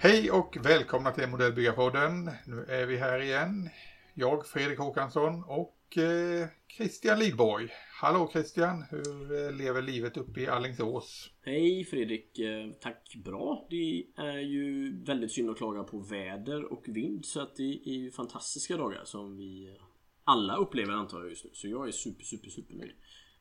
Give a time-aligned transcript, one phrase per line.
[0.00, 2.30] Hej och välkomna till Modellbyggarpodden.
[2.46, 3.70] Nu är vi här igen.
[4.14, 7.68] Jag, Fredrik Håkansson och eh, Christian Lidborg.
[8.00, 11.30] Hallå Christian, hur eh, lever livet uppe i Allingsås?
[11.42, 13.66] Hej Fredrik, eh, tack bra.
[13.70, 17.92] Det är ju väldigt synd att klaga på väder och vind så att det är
[17.92, 19.76] ju fantastiska dagar som vi
[20.24, 21.50] alla upplever antar jag just nu.
[21.52, 22.92] Så jag är super, super, super nöjd.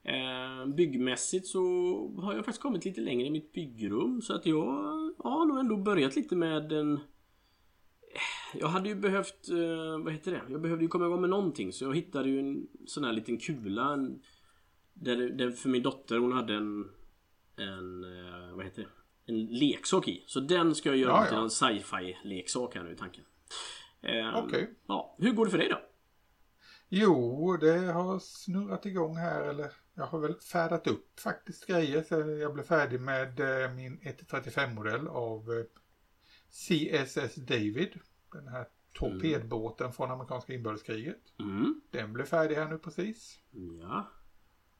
[0.04, 1.62] Eh, byggmässigt så
[2.22, 4.66] har jag faktiskt kommit lite längre i mitt byggrum så att jag
[5.18, 7.00] har nog ändå börjat lite med en
[8.54, 10.42] jag hade ju behövt, eh, vad heter det?
[10.50, 13.38] Jag behövde ju komma igång med någonting så jag hittade ju en sån här liten
[13.38, 14.22] kula en,
[14.94, 16.92] där, där för min dotter hon hade en
[17.60, 18.90] En, eh, vad heter det?
[19.34, 20.24] En leksak i.
[20.28, 21.44] Så den ska jag göra Ja, till ja.
[21.44, 23.24] en sci-fi leksak här nu i tanken.
[24.02, 24.70] Eh, Okej.
[24.88, 25.82] Ja, hur går det för dig då?
[26.90, 32.04] Jo, det har snurrat igång här eller jag har väl färdat upp faktiskt grejer.
[32.04, 35.64] Så jag blev färdig med eh, min 135-modell av
[36.52, 38.00] CSS David.
[38.32, 41.22] Den här torpedbåten från amerikanska inbördeskriget.
[41.40, 41.82] Mm.
[41.92, 43.40] Den blev färdig här nu precis.
[43.82, 44.12] Ja.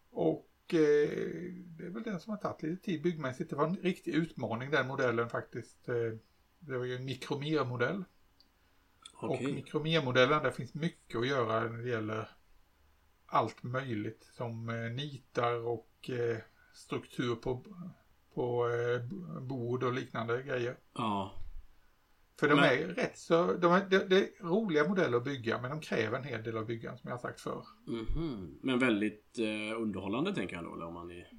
[0.10, 1.10] Och eh,
[1.78, 3.50] det är väl den som har tagit lite tid byggmässigt.
[3.50, 5.90] Det var en riktig utmaning den modellen faktiskt.
[5.90, 5.96] Eh,
[6.60, 8.04] det var ju en mikromirmodell.
[9.14, 9.48] Okej.
[9.48, 12.30] Och mikromirmodellen, där finns mycket att göra när det gäller
[13.26, 14.30] allt möjligt.
[14.34, 16.38] Som eh, nitar och eh,
[16.74, 17.64] struktur på,
[18.34, 19.02] på eh,
[19.42, 20.78] bord och liknande grejer.
[20.94, 21.34] Ja.
[22.40, 25.62] För de Men- är rätt så, de är, det, det är roliga modeller att bygga
[25.62, 27.66] men de kräver en hel del av byggaren som jag har sagt förr.
[27.88, 28.60] Mhm.
[28.62, 31.32] Men väldigt eh, underhållande tänker jag då, om man är...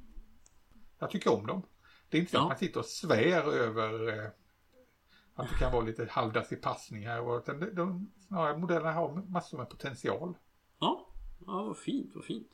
[0.99, 1.63] Jag tycker om dem.
[2.09, 2.43] Det är inte så Ja.
[2.43, 4.31] att man sitter och svär över eh,
[5.35, 7.21] att det kan vara lite halvdassig passning här.
[7.21, 10.35] Och, utan de, de, snarare modellerna har massor med potential.
[10.81, 11.09] Ja.
[11.47, 12.49] Ja, vad fint, vad fint.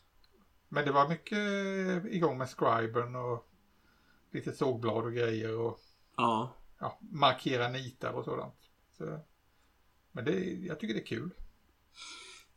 [0.69, 3.49] Men det var mycket eh, igång med scriben och
[4.31, 5.79] lite sågblad och grejer och
[6.17, 6.55] Ja.
[6.85, 8.55] Ja, markera nitar och sådant.
[8.99, 9.19] Så,
[10.13, 11.31] men det, jag tycker det är kul.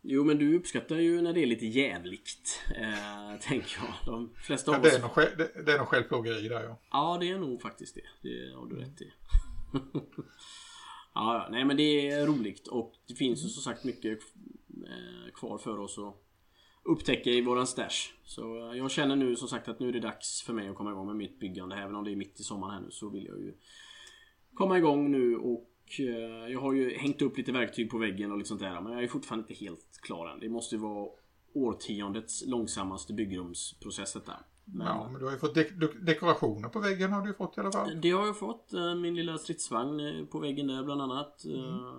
[0.02, 2.62] Jo men du uppskattar ju när det är lite jävligt.
[2.76, 3.94] Eh, tänker jag.
[4.06, 4.96] De flesta Ja, av det, oss...
[4.96, 6.80] är nog, själv- det, det är nog självplågeri där ja.
[6.92, 8.30] Ja det är nog faktiskt det.
[8.30, 9.14] Det har du rätt i.
[11.14, 14.20] ja, nej men det är roligt och det finns ju som sagt mycket
[14.88, 16.24] eh, kvar för oss att
[16.84, 18.14] upptäcka i våran stash.
[18.24, 20.92] Så jag känner nu som sagt att nu är det dags för mig att komma
[20.92, 21.76] igång med mitt byggande.
[21.76, 23.54] Även om det är mitt i sommaren här nu så vill jag ju
[24.58, 25.70] komma igång nu och
[26.00, 28.82] eh, jag har ju hängt upp lite verktyg på väggen och lite sånt där.
[28.82, 30.40] Men jag är fortfarande inte helt klar än.
[30.40, 31.10] Det måste ju vara
[31.54, 34.34] årtiondets långsammaste byggrumsprocess detta.
[34.66, 37.58] Men, Ja, men du har ju fått dek- dek- dekorationer på väggen har du fått
[37.58, 38.02] i alla fall.
[38.02, 38.74] det har jag fått.
[38.74, 41.46] eh, Min lilla stridsvagn eh, på väggen där bland annat.
[41.46, 41.94] Eh,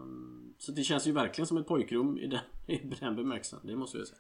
[0.59, 3.59] Så det känns ju verkligen som ett pojkrum i den, i den bemärkelsen.
[3.63, 4.19] Det måste jag säga.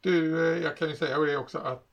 [0.00, 0.30] Du,
[0.62, 1.92] jag kan ju säga det också att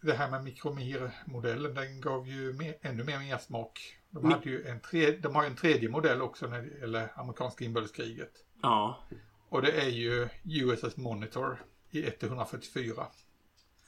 [0.00, 3.97] det här med Micromir-modellen den gav ju mer, ännu mer smak.
[4.10, 7.08] De, hade ju en tre, de har ju en tredje modell också när det gäller
[7.16, 8.32] amerikanska inbördeskriget.
[8.62, 9.04] Ja,
[9.48, 13.06] Och det är ju USS Monitor i 144.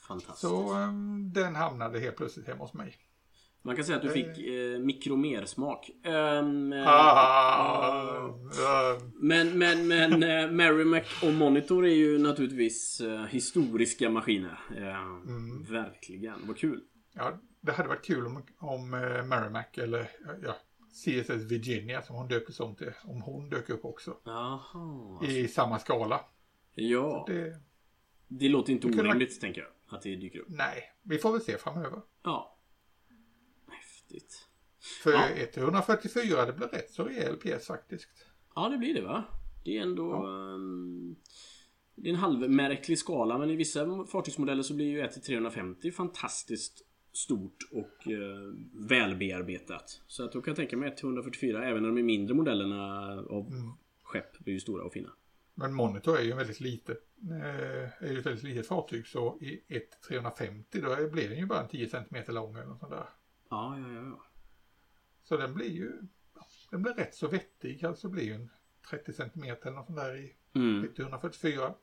[0.08, 0.41] fantastiskt.
[0.41, 0.92] Så eh,
[1.32, 2.97] den hamnade helt plötsligt hemma hos mig.
[3.62, 5.91] Man kan säga att du fick eh, mikromersmak.
[6.04, 14.10] Um, Ah, eh, Men, men, men eh, Merrimack och Monitor är ju naturligtvis eh, historiska
[14.10, 14.60] maskiner.
[14.76, 16.81] Eh, Verkligen, vad kul.
[17.12, 20.10] ja, det hade varit kul om, om eh, Merrimack eller
[20.43, 20.56] ja,
[20.93, 24.16] CSS Virginia som hon döptes om till, om hon dök upp också.
[24.25, 25.25] Jaha.
[25.26, 26.20] I samma skala.
[26.75, 27.60] Ja, Det,
[28.28, 29.97] det låter inte Det orimligt tänker jag.
[29.97, 30.47] Att det dyker upp.
[30.49, 32.00] nej, vi får väl se framöver.
[32.22, 32.59] Ja.
[33.69, 34.47] Häftigt.
[35.03, 35.28] För Ja.
[35.54, 38.26] 144 det blir rätt så rejäl pjäs faktiskt.
[38.54, 39.25] Ja, det blir det va?
[39.65, 40.26] Det är ändå...
[40.26, 41.16] ehm,
[41.94, 45.91] det är en halvmärklig skala men i vissa fartygsmodeller så blir ju 1 till 350
[45.93, 46.82] fantastiskt
[47.12, 50.03] stort och eh, välbearbetat.
[50.06, 53.73] Så att då kan jag tänka mig 1 till 144 även de mindre modellerna av
[54.02, 55.11] skepp blir ju stora och fina.
[55.55, 56.99] Men Monitor är ju väldigt litet,
[57.31, 61.46] eh, är ju ett väldigt litet fartyg så i 1350 då är- blir den ju
[61.46, 63.05] bara en 10 cm lång eller något sånt där.
[63.50, 64.02] Ja, ja, ja.
[64.05, 64.23] ja.
[65.23, 65.93] Så den blir ju,
[66.70, 67.84] den blir rätt så vettig.
[67.84, 68.50] Alltså blir ju en
[68.90, 70.88] 30 cm eller något sånt där i Mm.
[70.96, 71.75] 144.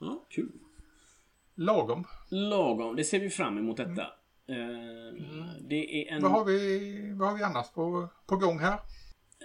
[0.00, 0.52] Ja, kul.
[1.54, 2.04] Lagom.
[2.28, 4.02] Lagom, det ser vi fram emot detta.
[4.02, 4.08] Eh,
[5.60, 6.22] Det är en...
[6.22, 8.80] Vad har vi, vad har vi annars på, på gång här?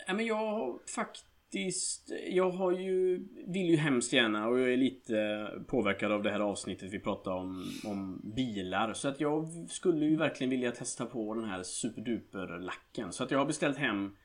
[0.07, 2.11] Ja, men jag har faktiskt...
[2.29, 3.27] Jag har ju...
[3.47, 7.35] Vill ju hemskt gärna och jag är lite påverkad av det här avsnittet vi pratade
[7.35, 8.93] om, om bilar.
[8.93, 13.11] Så att jag skulle ju verkligen vilja testa på den här superduper-lacken.
[13.11, 14.15] Så att jag har beställt hem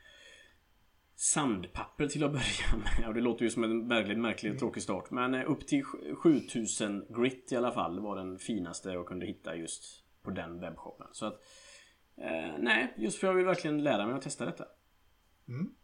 [1.16, 3.08] sandpapper till att börja med.
[3.08, 5.10] Och det låter ju som en väldigt märklig tråkig start.
[5.10, 5.84] Men eh, upp till
[6.22, 11.06] 7000 grit i alla fall var den finaste jag kunde hitta just på den webbshoppen.
[11.12, 11.34] Så att
[12.16, 14.64] eh, Nej, just för jag vill verkligen lära mig att testa detta.
[15.48, 15.74] Mm.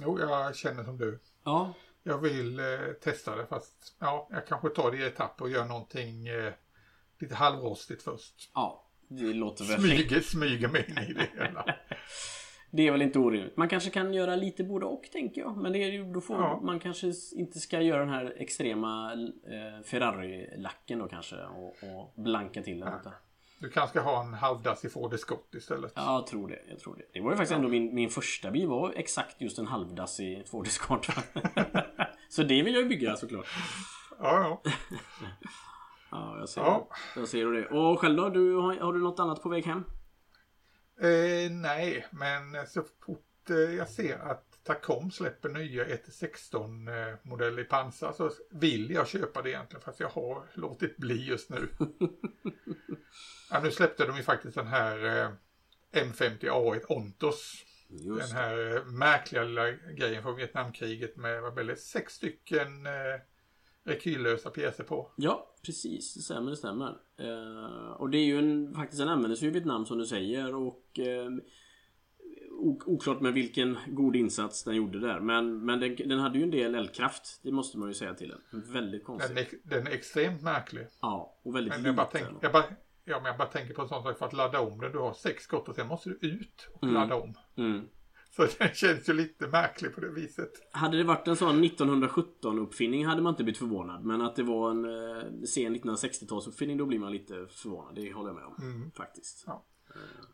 [0.00, 1.20] Jo, jag känner som du.
[1.44, 1.74] Ja.
[2.02, 2.64] Jag vill eh,
[3.00, 6.52] testa det fast ja, jag kanske tar det i etapper och gör någonting eh,
[7.18, 8.50] lite halvrostigt först.
[8.54, 9.80] Ja, det låter väl...
[9.80, 11.74] Smyger, smyger mig in i det hela.
[12.70, 13.56] Det är väl inte orimligt.
[13.56, 15.56] Man kanske kan göra lite både och tänker jag.
[15.56, 16.60] Men det är ju, då får Ja.
[16.62, 22.62] man kanske inte ska göra den här extrema eh, Ferrari-lacken då kanske och, och blanka
[22.62, 23.00] till den.
[23.00, 23.12] utan-
[23.60, 25.92] Du kanske ska ha en halvdassig Ford Escort istället.
[25.96, 26.58] Ja, jag tror det.
[26.68, 27.02] Jag tror det.
[27.12, 30.66] Det var ju faktiskt ändå min, min första bil var exakt just en halvdassig Ford
[30.66, 31.06] Escort.
[32.28, 33.46] Så det vill jag ju bygga såklart.
[34.18, 34.70] Ja, ja.
[36.10, 36.88] Ja, jag ser, Ja.
[37.16, 37.66] jag ser det.
[37.66, 38.28] Och själv då?
[38.28, 39.84] Du, har, har du något annat på väg hem?
[41.00, 47.62] Eh, nej, men så fort eh, jag ser att Tacom släpper nya 1-16 eh, modeller
[47.62, 51.68] i pansar så vill jag köpa det egentligen fast jag har låtit bli just nu.
[53.50, 55.30] ja, nu släppte de ju faktiskt den här eh,
[55.92, 57.64] M50A1 Ontos.
[57.88, 62.92] Just Den här eh, märkliga lilla grejen från Vietnamkriget med vad det, sex stycken eh,
[63.84, 65.12] rekyllösa pjäser på.
[65.16, 66.14] Ja, precis.
[66.14, 66.98] Det stämmer, det stämmer.
[67.18, 70.54] Eh, och det är ju en, faktiskt en användes ju i Vietnam som du säger
[70.54, 71.30] och eh,
[72.60, 75.20] Oklart med vilken god insats den gjorde där.
[75.20, 77.40] Men, men den, den hade ju en del eldkraft.
[77.42, 78.62] Det måste man ju säga till den.
[78.72, 79.36] Väldigt konstigt.
[79.36, 80.86] Den är, den är extremt märklig.
[81.00, 82.64] Ja, och väldigt Men jag bara, tänk, jag, bara,
[83.04, 84.92] ja, men jag bara tänker på en sån sak för att ladda om den.
[84.92, 86.94] Du har sex skott och sen måste du ut och Mm.
[86.94, 87.34] ladda om.
[87.56, 87.88] Mm.
[88.36, 90.50] Så den känns ju lite märklig på det viset.
[90.72, 94.04] Hade det varit en sån 1917 uppfinning hade man inte blivit förvånad.
[94.04, 97.94] Men att det var en eh, sen 1960-tals uppfinning då blir man lite förvånad.
[97.94, 98.54] Det håller jag med om.
[98.62, 98.90] Mm.
[98.90, 99.44] Faktiskt.
[99.46, 99.64] Ja.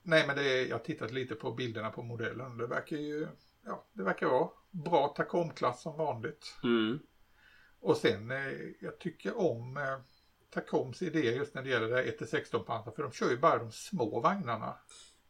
[0.02, 2.58] Nej men det är, jag har tittat lite på bilderna på modellen.
[2.58, 3.26] Det verkar ju,
[3.64, 6.54] ja det verkar vara bra Tacom-klass som vanligt.
[6.62, 6.98] Mm.
[7.80, 9.82] Och sen, eh, jag tycker om eh,
[10.50, 12.92] Tacoms idé just när det gäller det här 1-16 pansar.
[12.92, 14.74] För de kör ju bara de små vagnarna.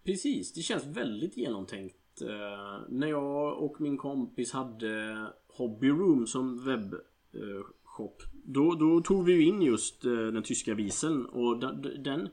[0.05, 2.23] Precis, det känns väldigt genomtänkt.
[2.23, 8.23] Eh, när jag och min kompis hade Hobby Room som webbshop.
[8.32, 12.29] Då, då tog vi ju in just den tyska visen och den, den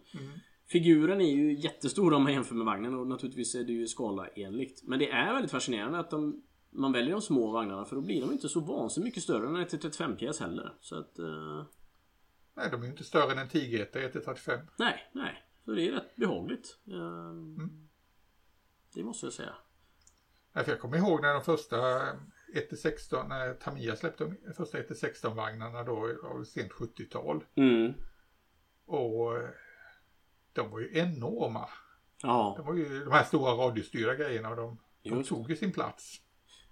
[0.72, 4.84] Figuren är ju jättestor om man jämför med vagnen och naturligtvis är det ju skalaenligt.
[4.84, 8.22] Men det är väldigt fascinerande att de, man väljer de små vagnarna för då blir
[8.22, 10.74] de inte så vansinnigt mycket större än ett 35 pjäs heller.
[10.82, 11.20] Så att...
[11.20, 11.66] Eh,
[12.54, 14.68] Nej, de är ju inte större än en 10 GT 1-35.
[14.80, 15.44] nej, nej.
[15.66, 16.78] Så det är rätt behagligt.
[16.88, 17.68] Eh,
[18.96, 19.56] Det måste jag säga.
[20.54, 21.78] Nej, för jag kommer ihåg när de första
[22.54, 27.44] 1-16, när Tamiya släppte de första 1-16 vagnarna då av sent 70-tal.
[27.56, 27.94] Mm.
[28.86, 29.50] Och eh,
[30.54, 31.70] de var ju enorma.
[32.24, 32.54] Ja.
[32.58, 36.22] De var ju de här stora radiostyrda grejerna och de, de tog ju sin plats.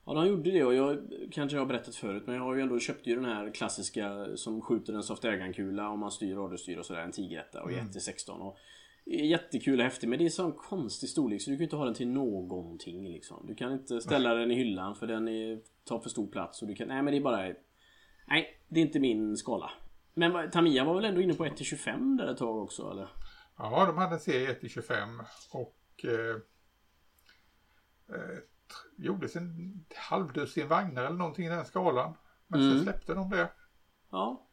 [0.06, 1.00] Ja, de gjorde det och jag
[1.32, 4.28] kanske jag har berättat förut men jag har ju ändå köpt ju den här klassiska
[4.36, 7.02] som skjuter en soft kula om man styr radiostyr och sådär.
[7.02, 8.58] En Tigretta och 1 till 16 och
[9.06, 11.94] Jättekul och häftig men det är sån konstig storlek så du kan inte ha den
[11.94, 13.46] till någonting liksom.
[13.48, 16.68] Du kan inte ställa den i hyllan för den är, tar för stor plats och
[16.68, 16.88] du kan...
[16.88, 17.54] Nej men det är bara...
[18.28, 19.72] Nej, det är inte min skala.
[20.14, 23.08] Men Tamiya var väl ändå inne på 1 till 25 där ett tag också eller?
[23.62, 26.36] Ja, de hade en serie 1-25 och eh,
[28.16, 28.38] eh,
[28.98, 32.14] gjordes en halvdussin vagnar eller någonting i den skalan.
[32.48, 32.74] Men Mm.
[32.76, 33.50] sen släppte de det.
[34.12, 34.46] Ja.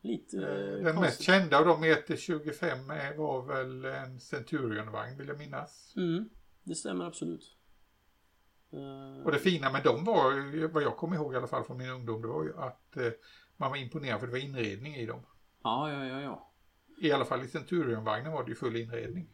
[0.00, 1.26] Lite eh, Den mest konstigt.
[1.26, 5.94] kända av de 1-25 är- var väl en Centurion-vagn vill jag minnas.
[5.96, 6.28] Mm,
[6.62, 7.56] det stämmer absolut.
[8.72, 11.76] Eh, Och det fina med dem var, vad jag kommer ihåg i alla fall från
[11.78, 13.10] min ungdom, det var ju att eh,
[13.56, 15.26] man var imponerad för det var inredning i dem.
[15.62, 16.49] Ja, ja, ja, ja.
[17.00, 19.26] I alla fall i Centurion-vagnen var det ju full inredning.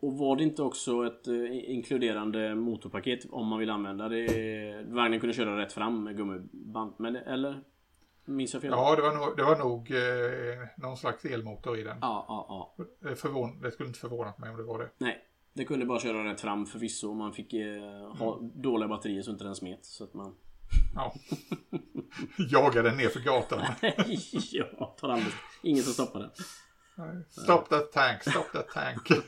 [0.00, 4.84] Och var det inte också ett eh, inkluderande motorpaket om man vill använda det?
[4.88, 7.64] Vagnen kunde köra rätt fram med gummiband, men eller?
[8.24, 8.70] Minns jag fel?
[8.70, 11.98] Ja, det var nog, det var nog eh, någon slags elmotor i den.
[12.00, 12.46] ja, ja,
[12.78, 12.84] ja.
[13.00, 14.90] Det, förvån, det skulle inte förvånat mig om det var det.
[14.98, 15.24] Nej.
[15.52, 17.14] Det kunde bara köra rätt fram förvisso.
[17.14, 19.84] Man fick eh, ha dåliga batterier så inte den smet.
[19.84, 20.34] Så att man...
[20.94, 21.14] Ja.
[22.50, 23.60] Jagade den ner för gatan.
[24.52, 25.34] ja, tar alldeles.
[25.62, 26.30] Ingen som stoppar den.
[27.28, 29.08] Stop that tank, stop that tank.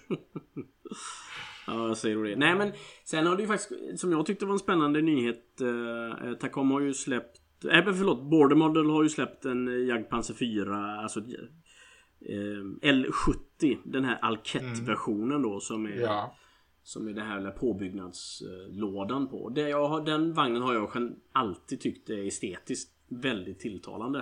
[1.67, 2.37] Ja, jag säger det.
[2.37, 2.73] Nej men
[3.05, 5.61] sen har det ju faktiskt, som jag tyckte var en spännande nyhet.
[5.61, 9.87] Eh, Tacom har ju släppt, äh, men förlåt, Border Model har ju släppt en eh,
[9.89, 13.79] Jagdpanzer 4, alltså eh, L70.
[13.85, 16.37] Den här Alket-versionen då som är, Ja.
[16.83, 19.49] som är den här påbyggnadslådan på.
[19.49, 24.19] Det jag har, den vagnen har jag alltid tyckt är estetiskt väldigt tilltalande.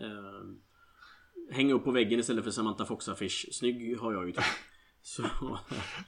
[0.00, 0.40] Eh,
[1.50, 3.48] hänga upp på väggen istället för Samantha Fox-affisch.
[3.52, 4.46] Snygg har jag ju tyckt.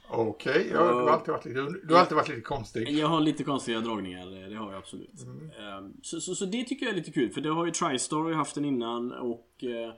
[0.09, 2.89] Okej, okay, ja, du, har alltid varit lite, du har alltid varit lite konstig.
[2.89, 5.21] Jag har lite konstiga dragningar, det har jag absolut.
[5.21, 5.51] Mm.
[5.51, 8.33] Ehm, så, så, så, det tycker jag är lite kul, för det har ju Tristar
[8.33, 9.89] haft den innan och eh,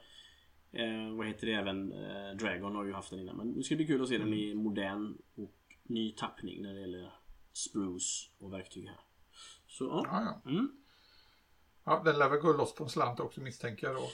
[0.82, 3.38] eh, vad heter det även eh, Dragon har ju haft den innan.
[3.38, 6.82] Men det ska bli kul att se den i modern och ny tappning när det
[6.82, 7.14] gäller
[7.54, 9.00] spruce och verktyg här.
[9.68, 10.06] Så ja.
[10.12, 10.52] ja, ja.
[10.52, 10.72] Mm.
[11.84, 14.10] ja den lär väl gå loss på en slant också misstänker jag då.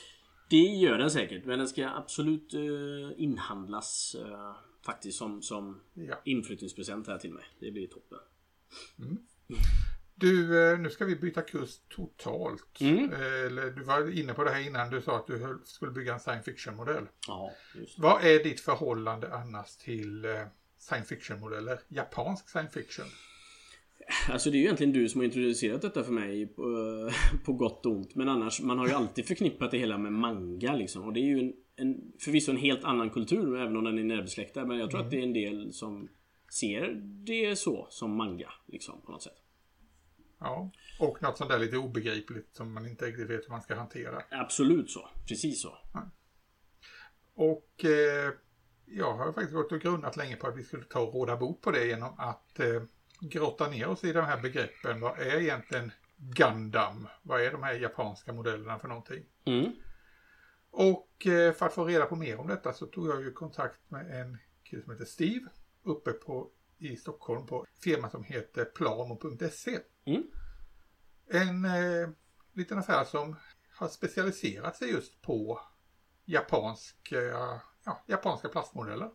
[0.50, 6.22] Det gör den säkert, men den ska absolut uh, inhandlas uh, faktiskt som, som ja.
[6.26, 7.44] inflyttningspresent här till mig.
[7.60, 8.20] Det blir toppen.
[9.00, 9.18] Mm.
[10.18, 12.82] Du, eh, nu ska vi byta kurs totalt.
[12.82, 13.14] Mm.
[13.14, 16.20] Eller, du var inne på det här innan du sa att du skulle bygga en
[16.20, 17.08] science fiction-modell.
[17.28, 20.26] Ja, just Vad är ditt förhållande annars till
[20.78, 21.80] science fiction-modeller?
[21.88, 23.06] Japansk science fiction?
[24.30, 26.64] Alltså det är ju egentligen du som har introducerat detta för mig på,
[27.46, 28.16] på gott och ont.
[28.16, 31.04] Men annars, man har ju alltid förknippat det hela med manga liksom.
[31.04, 34.04] Och det är ju en, en, förvisso en helt annan kultur, även om den är
[34.04, 34.66] närbesläktad.
[34.66, 35.08] Men jag tror mm.
[35.08, 36.10] att det är en del som
[36.52, 39.42] ser det så, som manga, liksom, på något sätt.
[40.40, 43.76] Ja, och något sånt där lite obegripligt som man inte riktigt vet hur man ska
[43.76, 44.22] hantera.
[44.32, 45.78] Absolut så, precis så.
[45.94, 46.12] Ja.
[47.34, 48.32] Och eh,
[48.86, 51.62] jag har faktiskt gått och grunnat länge på att vi skulle ta och råda bot
[51.62, 52.82] på det genom att eh,
[53.30, 55.00] grotta ner oss i de här begreppen.
[55.00, 57.08] Vad är egentligen Gundam?
[57.22, 59.26] Vad är de här japanska modellerna för någonting?
[59.46, 59.72] Mm.
[60.72, 63.80] Och eh, för att få reda på mer om detta så tog jag ju kontakt
[63.92, 65.50] med en kille som heter Steve
[65.84, 69.80] uppe på, i Stockholm på firma som heter plamo.se.
[70.06, 70.24] Mm.
[71.30, 72.10] En eh,
[72.54, 73.36] liten affär som
[73.76, 75.62] har specialiserat sig just på
[76.26, 77.22] japanska,
[77.86, 79.12] ja, japanska plastmodeller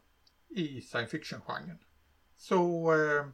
[0.49, 1.79] i science fiction-genren.
[2.37, 3.27] Så eh,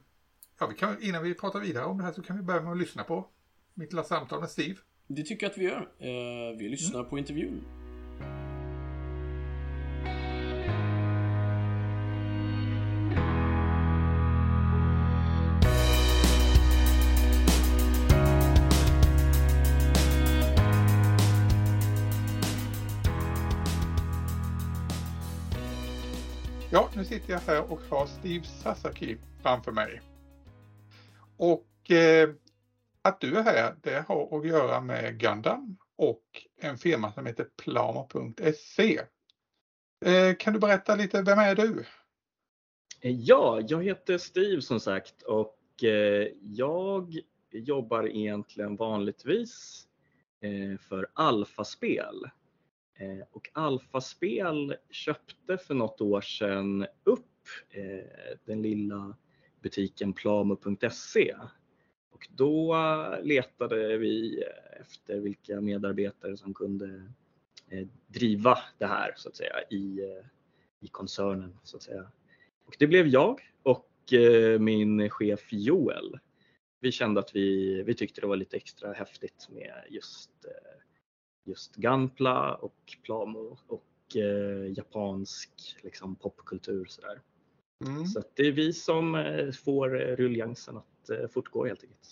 [0.58, 2.72] ja, vi kan, innan vi pratar vidare om det här så kan vi börja med
[2.72, 3.26] att lyssna på
[3.74, 4.76] mitt lilla samtal med Steve.
[5.06, 5.88] Det tycker jag att vi gör.
[5.98, 7.10] Eh, vi lyssnar mm.
[7.10, 7.64] på intervjun.
[26.70, 30.00] Ja, nu sitter jag här och har Steve Sasaki framför mig.
[31.36, 32.30] Och eh,
[33.02, 36.24] att du är här, det har att göra med Gundam och
[36.60, 39.00] en firma som heter plama.se.
[40.04, 41.84] Eh, kan du berätta lite, vem är du?
[43.00, 47.18] Eh, ja, jag heter Steve som sagt och eh, jag
[47.52, 49.84] jobbar egentligen vanligtvis
[50.40, 52.24] eh, för Alfaspel.
[52.98, 59.16] Eh, och Alfaspel köpte för något år sedan upp eh, den lilla
[59.60, 61.34] butiken plamo.se.
[62.16, 64.44] Och då eh, letade vi
[64.80, 67.12] efter vilka medarbetare som kunde
[67.68, 70.26] eh, driva det här så att säga i, eh,
[70.80, 71.58] i koncernen.
[71.62, 72.10] Så att säga.
[72.66, 73.92] Och det blev jag och
[74.60, 76.18] min chef Joel.
[76.80, 80.30] Vi kände att vi, vi tyckte det var lite extra häftigt med just,
[81.44, 84.16] just Gunpla och Plamo och
[84.76, 85.50] japansk
[85.82, 86.84] liksom, popkultur.
[86.88, 87.20] Så där.
[87.84, 88.06] Mm.
[88.06, 92.08] Så det är vi som eh, får eh, rulliansen att eh, fortgå helt enkelt.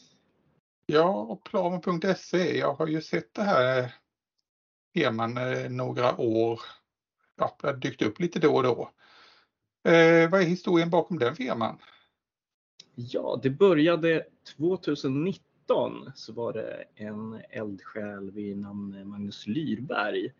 [0.86, 3.94] Ja, och plamo.se, jag har ju sett det här
[4.94, 5.38] teman
[5.70, 6.60] några år.
[7.36, 8.90] Ja, det har dykt upp lite då och då.
[9.90, 11.78] Eh, vad är historien bakom den firman?
[12.94, 20.32] Ja, det började 2019 så var det en eldsjäl vid namn Magnus Lyrberg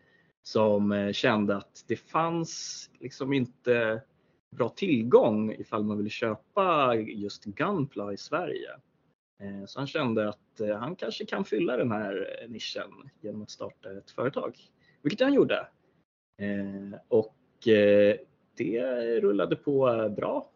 [0.43, 4.01] som kände att det fanns liksom inte
[4.55, 8.69] bra tillgång ifall man vill köpa just Gunpla i Sverige.
[9.39, 13.41] Eh, så han kände att eh, han kanske kan fylla den här eh, nischen genom
[13.41, 14.57] att starta ett företag,
[15.01, 15.67] vilket han gjorde.
[17.07, 17.35] Och
[18.55, 20.49] det rullade på bra.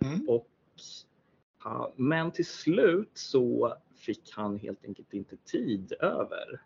[0.00, 0.28] Mm.
[0.28, 0.48] Och,
[1.96, 6.60] men till slut så fick han helt enkelt inte tid över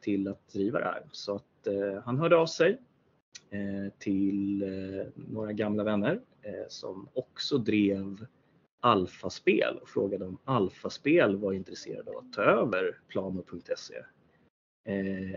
[0.00, 1.02] till att driva det här.
[1.12, 1.68] Så att
[2.04, 2.78] han hörde av sig
[3.50, 8.26] Eh, till eh, några gamla vänner eh, som också drev
[8.80, 14.02] Alfaspel och frågade om Alfaspel var intresserade av att ta över plano.se.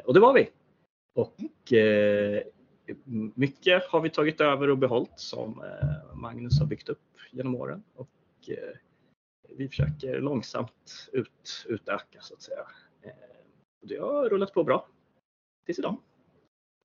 [0.05, 0.49] Och det var vi.
[1.15, 1.35] Och
[3.35, 5.63] mycket har vi tagit över och behållit som
[6.13, 7.83] Magnus har byggt upp genom åren.
[7.95, 8.09] Och
[9.49, 12.67] vi försöker långsamt ut, utöka så att säga.
[13.81, 14.87] Det har rullat på bra
[15.65, 15.97] tills idag.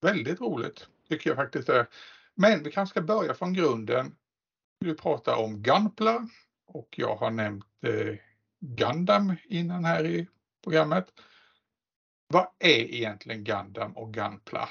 [0.00, 1.86] Väldigt roligt tycker jag faktiskt är.
[2.34, 4.16] Men vi kanske ska börja från grunden.
[4.80, 6.28] Du pratar om Gunpla
[6.66, 8.14] och jag har nämnt eh,
[8.60, 10.28] Gundam innan här i
[10.64, 11.06] programmet.
[12.28, 14.68] Vad är egentligen Gundam och Gunpla?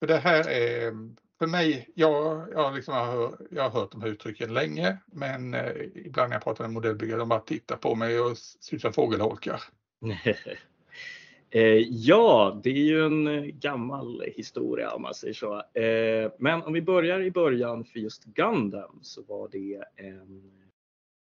[0.00, 0.92] För det här är
[1.38, 5.72] för mig, jag, jag, liksom har, jag har hört de här uttrycken länge, men eh,
[5.94, 8.92] ibland när jag pratar med modellbyggare, de bara tittar på mig och ser ut som
[8.92, 9.62] fågelholkar.
[11.52, 15.54] Eh, ja, det är ju en eh, gammal historia om man säger så.
[15.80, 20.52] Eh, men om vi börjar i början för just Gundam så var det en,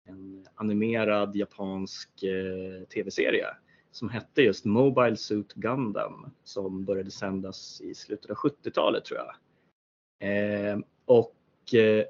[0.05, 3.47] en animerad japansk eh, tv-serie
[3.91, 9.35] som hette just Mobile Suit Gundam som började sändas i slutet av 70-talet tror jag.
[10.29, 12.05] Eh, och eh,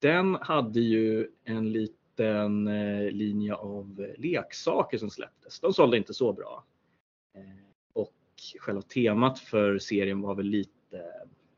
[0.00, 2.64] den hade ju en liten
[3.10, 5.60] linje av leksaker som släpptes.
[5.60, 6.64] De sålde inte så bra.
[7.92, 8.14] Och
[8.60, 11.02] själva temat för serien var väl lite,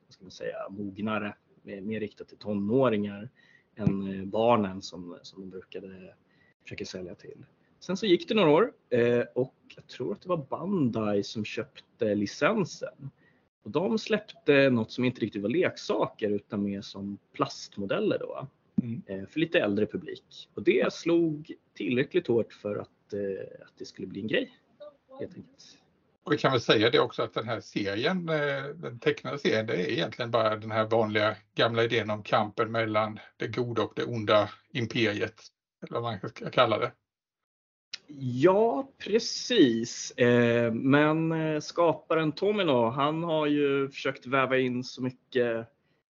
[0.06, 3.30] vad ska man säga, mognare, mer riktat till tonåringar
[3.76, 6.14] än barnen som, som de brukade
[6.62, 7.44] försöka sälja till.
[7.80, 8.72] Sen så gick det några år
[9.34, 13.10] och jag tror att det var Bandai som köpte licensen.
[13.62, 18.48] Och de släppte något som inte riktigt var leksaker utan mer som plastmodeller då.
[18.82, 19.26] Mm.
[19.26, 20.48] För lite äldre publik.
[20.54, 23.14] Och det slog tillräckligt hårt för att,
[23.66, 24.52] att det skulle bli en grej.
[25.18, 25.78] Helt enkelt.
[26.24, 28.26] Och vi kan väl säga det också att den här serien,
[28.74, 33.18] den tecknade serien, det är egentligen bara den här vanliga gamla idén om kampen mellan
[33.36, 35.42] det goda och det onda imperiet.
[35.82, 36.92] Eller vad man ska kalla det.
[38.20, 40.12] Ja, precis.
[40.72, 41.32] Men
[41.62, 45.66] skaparen Tomino, han har ju försökt väva in så mycket,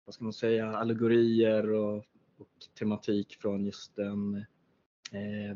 [0.05, 1.97] vad ska man säga, allegorier och,
[2.39, 2.49] och
[2.79, 4.43] tematik från just den eh,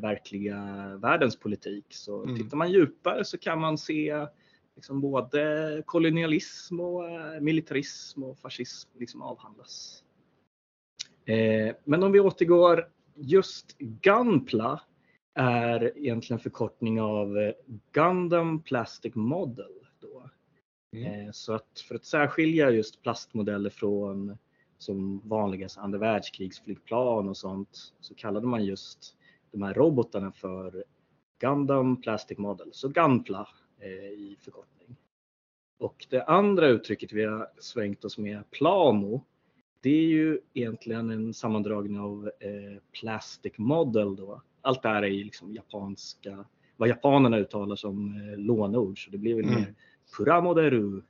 [0.01, 0.57] verkliga
[1.01, 1.85] världens politik.
[1.89, 2.37] Så mm.
[2.37, 4.27] tittar man djupare så kan man se
[4.75, 7.03] liksom både kolonialism och
[7.41, 10.03] militarism och fascism liksom avhandlas.
[11.25, 14.81] Eh, men om vi återgår, just Gunpla
[15.33, 17.53] är egentligen förkortning av
[17.91, 19.71] Gundam Plastic Model.
[19.99, 20.29] Då.
[20.95, 21.27] Mm.
[21.27, 24.37] Eh, så att för att särskilja just plastmodeller från
[24.77, 29.17] som vanligast andra världskrigsflygplan och sånt så kallade man just
[29.51, 30.83] de här robotarna för
[31.39, 33.47] Gundam Plastic Model, så Gunpla
[33.79, 34.95] eh, i förkortning.
[35.79, 39.25] Och det andra uttrycket vi har svängt oss med, Plamo,
[39.81, 44.41] det är ju egentligen en sammandragning av eh, Plastic Model då.
[44.61, 46.45] Allt det här är liksom japanska,
[46.77, 49.55] vad japanerna uttalar som eh, lånord, så det blir väl mm.
[49.55, 49.73] mer
[50.17, 51.01] Puramoderu.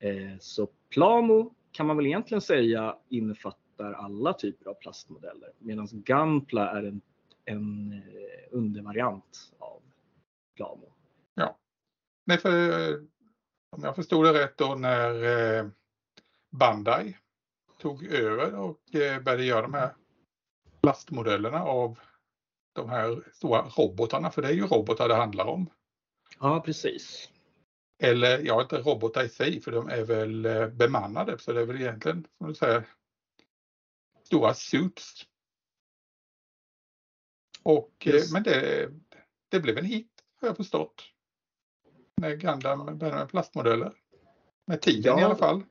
[0.00, 6.70] Eh, så Plamo kan man väl egentligen säga innefattar alla typer av plastmodeller medan Gunpla
[6.70, 7.00] är en
[7.48, 9.82] en eh, undervariant av
[10.56, 10.92] Plamo.
[11.34, 11.58] Ja.
[12.26, 12.96] Nej, för eh,
[13.70, 15.66] om jag förstod det rätt då när eh,
[16.50, 17.16] Bandai
[17.78, 19.94] tog över och började göra de här
[20.80, 21.98] plastmodellerna av
[22.72, 25.70] de här stora robotarna, för det är ju robotar det handlar om.
[26.38, 27.30] Ja, precis.
[28.02, 31.80] Eller ja, inte robotar i sig, för de är väl bemannade, så det är väl
[31.80, 32.86] egentligen, som du säger,
[34.24, 35.26] stora suits
[37.68, 38.90] och, eh, men det,
[39.48, 41.02] det blev en hit har jag förstått.
[42.16, 43.92] När Gundam började med plastmodeller.
[44.66, 45.62] Med tiden ja, i alla fall.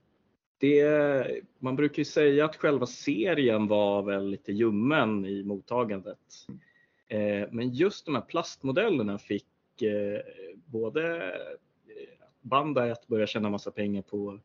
[0.57, 6.19] Det, man brukar ju säga att själva serien var väl lite ljummen i mottagandet.
[6.49, 7.41] Mm.
[7.41, 10.19] Eh, men just de här plastmodellerna fick eh,
[10.65, 11.33] både
[12.41, 14.39] Bandai att börja tjäna massa pengar på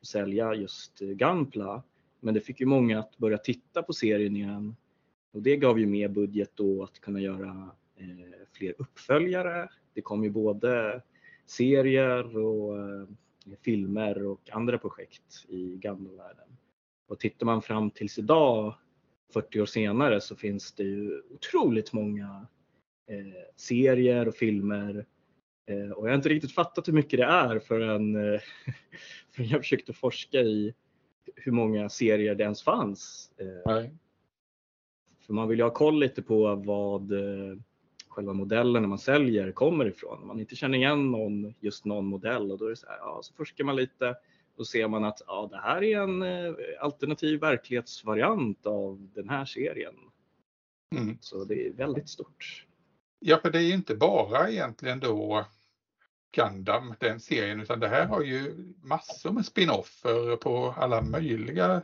[0.00, 1.82] att sälja just Gunpla.
[2.20, 4.76] Men det fick ju många att börja titta på serien igen
[5.32, 9.68] och det gav ju mer budget då att kunna göra eh, fler uppföljare.
[9.94, 11.02] Det kom ju både
[11.46, 13.06] serier och eh,
[13.64, 16.56] filmer och andra projekt i gamla världen.
[17.08, 18.74] Och tittar man fram tills idag,
[19.32, 22.46] 40 år senare, så finns det ju otroligt många
[23.10, 25.06] eh, serier och filmer.
[25.66, 28.40] Eh, och jag har inte riktigt fattat hur mycket det är förrän, eh,
[29.34, 30.74] förrän jag försökte forska i
[31.36, 33.32] hur många serier det ens fanns.
[33.36, 33.90] Eh, Nej.
[35.30, 37.58] För man vill ju ha koll lite på vad eh,
[38.08, 40.22] själva modellerna man säljer kommer ifrån.
[40.22, 42.98] Om man inte känner igen någon, just någon modell och då är det så här,
[42.98, 44.16] ja, så forskar man lite
[44.56, 49.44] och ser man att ja, det här är en eh, alternativ verklighetsvariant av den här
[49.44, 49.94] serien.
[50.96, 51.18] Mm.
[51.20, 52.66] Så det är väldigt stort.
[53.18, 55.46] Ja, för det är ju inte bara egentligen då
[56.36, 61.82] Gundam, den serien, utan det här har ju massor med spin-offer på alla möjliga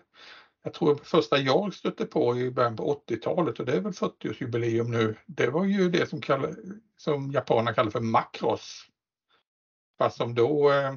[0.66, 4.88] jag tror första jag stötte på i början på 80-talet och det är väl 40-årsjubileum
[4.88, 5.16] nu.
[5.26, 6.54] Det var ju det som, kall,
[6.96, 8.86] som japanerna kallar för makros.
[9.98, 10.94] Fast som då eh,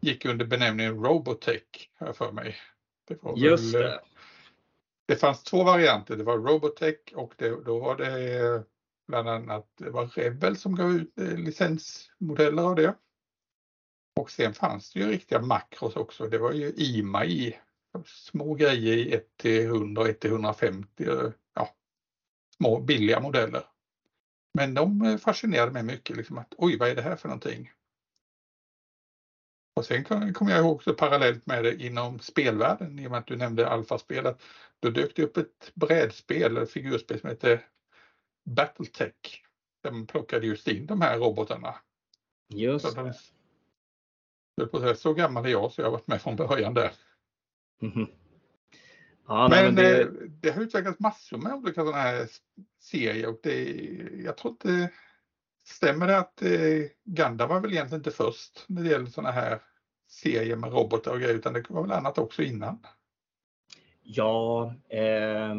[0.00, 2.56] gick under benämningen Robotech här för mig.
[3.08, 3.94] Det Just väl, det.
[3.94, 4.00] Eh,
[5.06, 6.16] det fanns två varianter.
[6.16, 8.64] Det var Robotech och det, då var det
[9.08, 12.94] bland annat det var Rebel som gav ut eh, licensmodeller av det.
[14.20, 16.26] Och sen fanns det ju riktiga makros också.
[16.26, 17.56] Det var ju IMAI
[18.04, 21.04] små grejer i 1 till 100 och 1 till 150.
[21.54, 21.68] Ja,
[22.56, 23.64] små billiga modeller.
[24.54, 26.16] Men de fascinerade mig mycket.
[26.16, 27.72] Liksom att, Oj, vad är det här för någonting?
[29.76, 33.26] Och sen kommer jag ihåg också parallellt med det inom spelvärlden, i och med att
[33.26, 34.42] du nämnde alfaspelet.
[34.80, 37.66] Då dök det upp ett brädspel, ett figurspel som heter
[38.44, 39.44] Battletech.
[39.84, 41.74] Man plockade just in de här robotarna.
[42.48, 43.14] Just det.
[44.96, 46.92] Så gammal är jag så jag har varit med från början där.
[47.82, 48.06] Mm
[49.28, 50.02] ja, men, men det...
[50.02, 50.08] Eh,
[50.40, 50.50] det...
[50.50, 52.28] har utvecklats massor med olika sådana här
[52.80, 53.64] serier och det,
[54.24, 54.90] jag tror inte
[55.68, 59.60] Stämmer det att eh, Gundam var väl egentligen inte först när det gäller sådana här
[60.08, 62.78] serier med robotar och grejer utan det var väl annat också innan?
[64.02, 65.54] Ja, eh,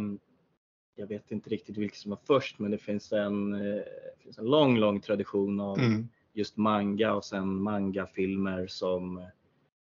[0.96, 3.84] jag vet inte riktigt vilket som var först men det finns en, eh,
[4.24, 6.08] finns en lång, lång tradition av mm.
[6.34, 9.28] just manga och sen mangafilmer som,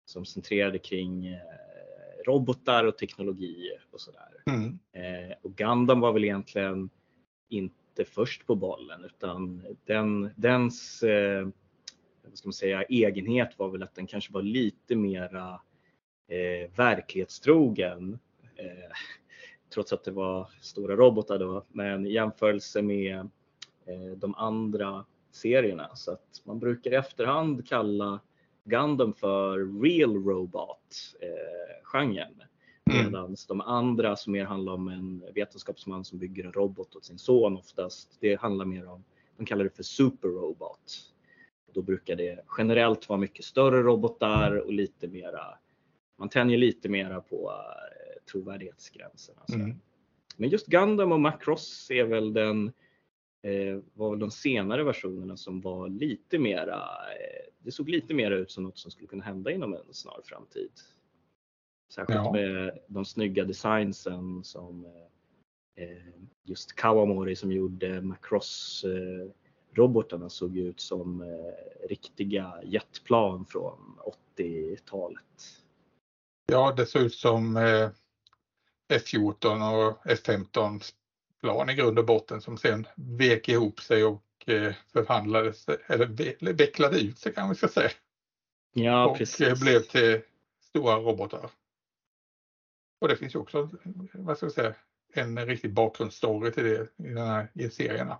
[0.06, 1.65] som centrerade kring eh,
[2.28, 4.44] robotar och teknologi och sådär.
[4.46, 4.80] Mm.
[4.92, 6.90] Eh, och Gundam var väl egentligen
[7.50, 11.48] inte först på bollen utan den, dens eh,
[12.24, 15.62] vad ska man säga, egenhet var väl att den kanske var lite mera
[16.28, 18.20] eh, verklighetstrogen.
[18.56, 18.92] Eh,
[19.74, 23.20] trots att det var stora robotar då, men i jämförelse med
[23.86, 25.96] eh, de andra serierna.
[25.96, 28.20] Så att man brukar i efterhand kalla
[28.66, 32.18] Gundam för Real Robot-genren.
[32.40, 32.46] Eh,
[32.90, 33.06] Mm.
[33.06, 37.18] Medan de andra som mer handlar om en vetenskapsman som bygger en robot åt sin
[37.18, 39.04] son oftast, det handlar mer om,
[39.38, 41.14] de kallar det för super robot.
[41.74, 45.42] Då brukar det generellt vara mycket större robotar och lite mera,
[46.20, 49.42] man tänjer lite mera på eh, trovärdighetsgränserna.
[49.54, 49.76] Mm.
[50.38, 52.72] Men just Gundam och Macross är väl den,
[53.94, 56.76] var väl de senare versionerna som var lite mera,
[57.12, 60.22] eh, det såg lite mer ut som något som skulle kunna hända inom en snar
[60.24, 60.72] framtid.
[61.90, 62.32] Särskilt ja.
[62.32, 64.86] med de snygga designsen som
[65.76, 69.32] eh, just Kawamori som gjorde Macross eh,
[69.74, 74.00] robotarna såg ut som eh, riktiga jetplan från
[74.38, 75.62] 80-talet.
[76.52, 77.58] Ja, det såg ut som
[78.90, 80.82] F14 och F15
[81.46, 84.24] plan i grund och botten som sen vek ihop sig och
[84.94, 87.90] förhandlades eller vecklade ut sig kan man ska säga.
[88.74, 89.62] Ja, och precis.
[89.62, 90.22] blev till
[90.62, 91.50] stora robotar.
[93.02, 93.70] Och det finns ju också,
[94.14, 94.74] vad ska jag säga,
[95.14, 98.20] en riktig bakgrundsstory till det i den här i serierna.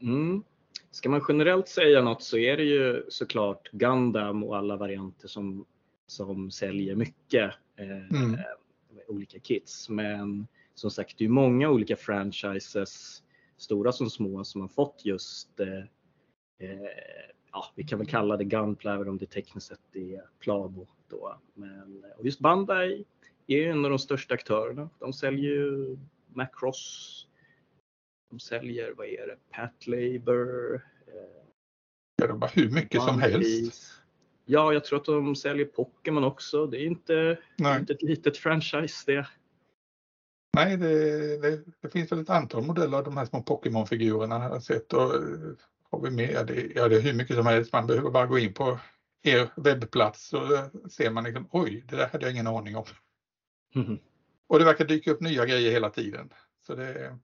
[0.00, 0.42] Mm.
[0.90, 5.66] Ska man generellt säga något så är det ju såklart Gundam och alla varianter som,
[6.06, 8.40] som säljer mycket eh, mm.
[9.08, 9.88] olika kits.
[9.88, 13.22] Men som sagt, det är många olika franchises,
[13.56, 15.78] stora som små, som har fått just eh,
[16.58, 16.90] eh,
[17.52, 20.86] ja, vi kan väl kalla det Gunpla även om det tekniskt sett är Plabo.
[21.08, 21.40] Då.
[21.54, 23.04] Men, och just Bandai
[23.46, 24.90] är en av de största aktörerna.
[24.98, 25.96] De säljer ju
[26.28, 27.26] Macross.
[28.30, 30.74] De säljer, vad är det, Pat Labor.
[31.06, 31.42] Eh,
[32.16, 33.92] ja, de har hur mycket som helst.
[34.44, 36.66] Ja, jag tror att de säljer Pokémon också.
[36.66, 39.26] Det är inte, inte ett litet franchise det.
[40.56, 44.50] Nej, det, det, det, finns väl ett antal modeller av de här små Pokémon-figurerna har
[44.50, 44.92] jag sett.
[44.92, 45.20] Och eh,
[45.90, 47.72] har vi med, det, ja, det är hur mycket som helst.
[47.72, 48.78] Man behöver bara gå in på
[49.22, 52.84] er webbplats så ser man liksom, oj, det där hade jag ingen aning om.
[53.74, 53.98] Mm.
[54.46, 56.32] Och det verkar dyka upp nya grejer hela tiden.
[56.66, 57.18] Så det,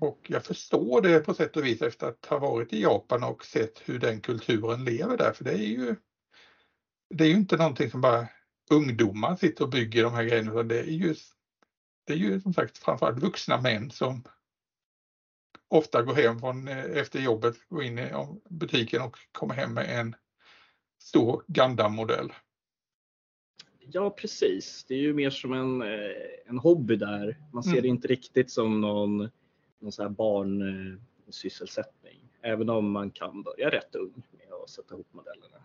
[0.00, 3.44] och jag förstår det på sätt och vis efter att ha varit i Japan och
[3.44, 5.32] sett hur den kulturen lever där.
[5.32, 5.96] För det är ju,
[7.14, 8.28] det är ju inte någonting som bara
[8.70, 10.52] ungdomar sitter och bygger de här grejerna.
[10.52, 11.14] Utan det är ju,
[12.08, 14.22] det är ju som sagt framförallt vuxna män som
[15.68, 18.12] ofta går hem från, eh, efter jobbet, går in i
[18.48, 20.14] butiken och kommer hem med en
[20.98, 22.32] stor Gundam-modell.
[23.78, 26.12] Ja precis, det är ju mer som en, eh,
[26.46, 27.36] en hobby där.
[27.52, 27.82] Man ser mm.
[27.82, 29.30] det inte riktigt som någon,
[29.78, 32.32] någon så här barnsysselsättning.
[32.42, 35.64] Även om man kan börja rätt ung med att sätta ihop modellerna.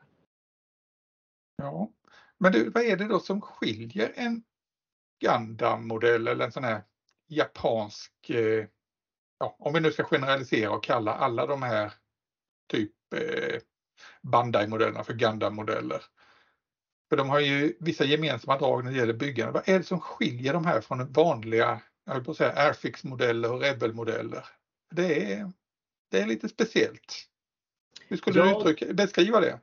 [1.55, 1.91] Ja,
[2.37, 4.43] men du, vad är det då som skiljer en
[5.19, 6.81] Gundam-modell eller en sån här
[7.27, 8.65] japansk, eh,
[9.39, 11.93] ja, om vi nu ska generalisera och kalla alla de här
[12.67, 13.59] typ eh,
[14.21, 16.03] Bandai-modellerna för Gundam-modeller.
[17.09, 19.51] För de har ju vissa gemensamma drag när det gäller byggande.
[19.53, 23.61] Vad är det som skiljer de här från vanliga, jag vill på säga Airfix-modeller och
[23.61, 24.45] Rebel-modeller?
[24.91, 25.51] Det är,
[26.11, 27.27] det är lite speciellt.
[28.07, 29.59] Hur skulle ja, du uttrycka, beskriva det?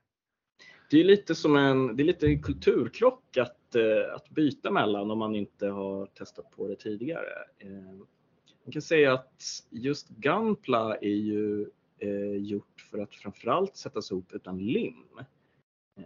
[0.90, 5.10] Det är lite som en, det är lite en kulturkrock att, eh, att byta mellan
[5.10, 7.32] om man inte har testat på det tidigare.
[7.58, 7.92] Eh,
[8.64, 14.32] man kan säga att just Gunpla är ju eh, gjort för att framförallt sättas ihop
[14.32, 15.04] utan lim.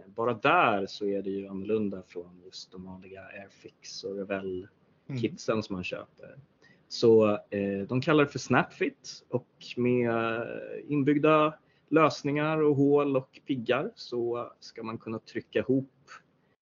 [0.05, 4.67] Bara där så är det ju annorlunda från just de vanliga Airfix och Revell
[5.09, 5.37] Mm.
[5.37, 6.39] som man köper.
[6.87, 9.47] Så eh, de kallar det för Snapfit och
[9.77, 10.47] med
[10.87, 11.53] inbyggda
[11.89, 15.91] lösningar och hål och piggar så ska man kunna trycka ihop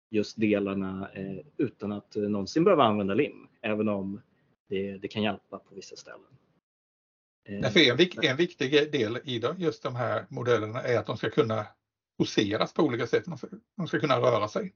[0.09, 4.21] just delarna eh, utan att eh, någonsin behöva använda lim, även om
[4.69, 6.37] det, det kan hjälpa på vissa ställen.
[7.49, 11.05] Eh, Därför en, vik- en viktig del i de, just de här modellerna är att
[11.05, 11.65] de ska kunna
[12.17, 13.25] poseras på olika sätt.
[13.25, 14.73] De ska, de ska kunna röra sig.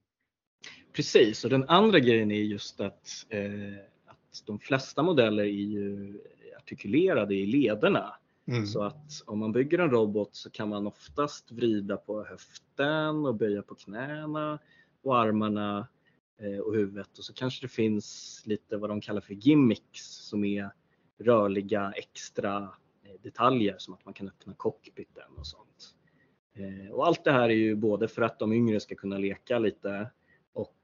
[0.93, 6.19] Precis, och den andra grejen är just att, eh, att de flesta modeller är ju
[6.57, 8.15] artikulerade i lederna.
[8.47, 8.65] Mm.
[8.65, 13.35] Så att om man bygger en robot så kan man oftast vrida på höften och
[13.35, 14.59] böja på knäna
[15.03, 15.87] och armarna
[16.37, 20.43] eh, och huvudet och så kanske det finns lite vad de kallar för gimmicks som
[20.43, 20.69] är
[21.17, 22.57] rörliga extra
[23.03, 25.95] eh, detaljer som att man kan öppna cockpiten och sånt.
[26.53, 29.59] Eh, Och allt det här är ju både för att de yngre ska kunna leka
[29.59, 30.11] lite
[30.53, 30.75] och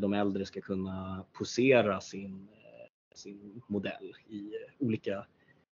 [0.00, 2.48] de äldre ska kunna posera sin,
[3.14, 5.26] sin modell i olika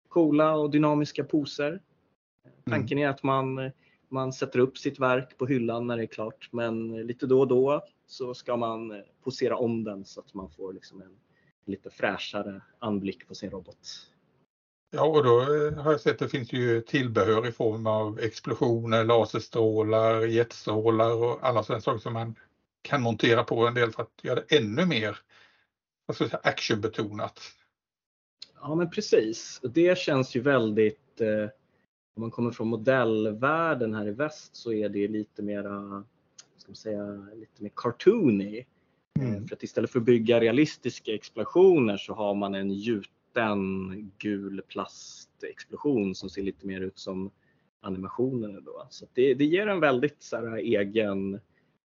[0.07, 1.81] coola och dynamiska poser.
[2.65, 3.71] Tanken är att man,
[4.09, 7.47] man sätter upp sitt verk på hyllan när det är klart men lite då och
[7.47, 11.17] då så ska man eh, posera om den så att man får liksom en
[11.65, 13.87] lite fräschare anblick på sin robot.
[14.91, 18.19] Ja, och då eh, har jag sett att det finns ju tillbehör i form av
[18.19, 22.35] explosioner, laserstrålar, jetstrålar och alla sådana saker som man
[22.81, 25.17] kan montera på en del för att göra det ännu mer
[26.13, 27.39] säga, actionbetonat.
[28.61, 29.61] Ja men precis.
[29.63, 31.49] Det känns ju väldigt, eh,
[32.19, 36.03] om man kommer från modellvärlden här i väst så är det lite mera,
[36.57, 38.65] ska man säga, lite mer cartoony.
[39.19, 39.47] Mm.
[39.47, 46.15] För att istället för att bygga realistiska explosioner så har man en gjuten gul plastexplosion
[46.15, 47.31] som ser lite mer ut som
[47.81, 48.87] animationerna då.
[48.89, 51.33] Så det, det ger en väldigt så här, egen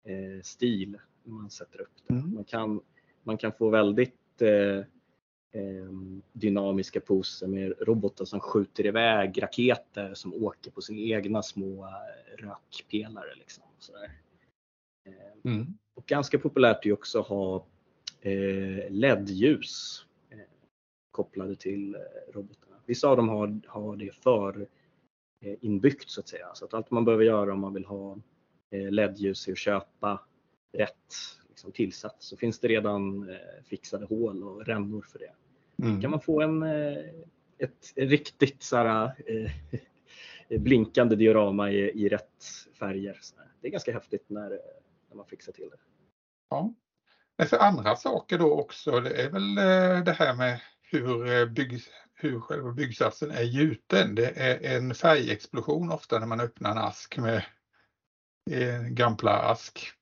[0.06, 2.14] eh, stil när man sätter upp det.
[2.14, 2.34] Mm.
[2.34, 2.82] Man, kan,
[3.24, 4.86] man kan få väldigt eh, eh,
[6.34, 12.38] dynamiska poser med robotar som skjuter iväg raketer som åker på sina egna små eh,
[12.38, 13.36] rökpelare.
[13.36, 14.12] Liksom, sådär.
[15.08, 15.78] Eh, Mm.
[15.94, 17.66] och ganska populärt är också att ha
[18.22, 20.40] eh, LED-ljus eh,
[21.12, 21.98] kopplade till
[22.34, 22.76] robotarna.
[22.86, 24.68] Vissa av dem har, har det för
[25.42, 26.48] inbyggt så att säga.
[26.54, 28.18] Så att allt man behöver göra om man vill ha
[28.72, 30.20] LED-ljus är att köpa
[30.78, 32.28] rätt liksom, tillsats.
[32.28, 35.34] Så finns det redan eh, fixade hål och rännor för det.
[35.84, 36.02] Mm.
[36.02, 36.98] kan man få en, eh,
[37.58, 42.46] ett riktigt så här, eh, blinkande diorama i, i rätt
[42.80, 43.18] färger.
[43.62, 44.50] Det är ganska häftigt när,
[45.10, 45.78] när man fixar till det.
[46.50, 46.74] Ja.
[47.38, 49.56] Men för andra saker då också, det är väl
[50.06, 50.60] det här med
[50.92, 51.80] hur, bygg,
[52.14, 54.16] hur själva byggsatsen är gjuten.
[54.16, 57.44] Det är en färgexplosion ofta när man öppnar en ask med
[58.52, 59.94] en Gampla-ask.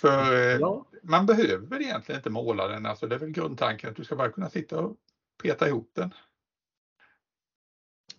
[0.00, 3.96] För eh, Ja, man behöver egentligen inte måla den, alltså det är väl grundtanken att
[3.96, 4.96] du ska bara kunna sitta och
[5.42, 6.14] peta ihop den.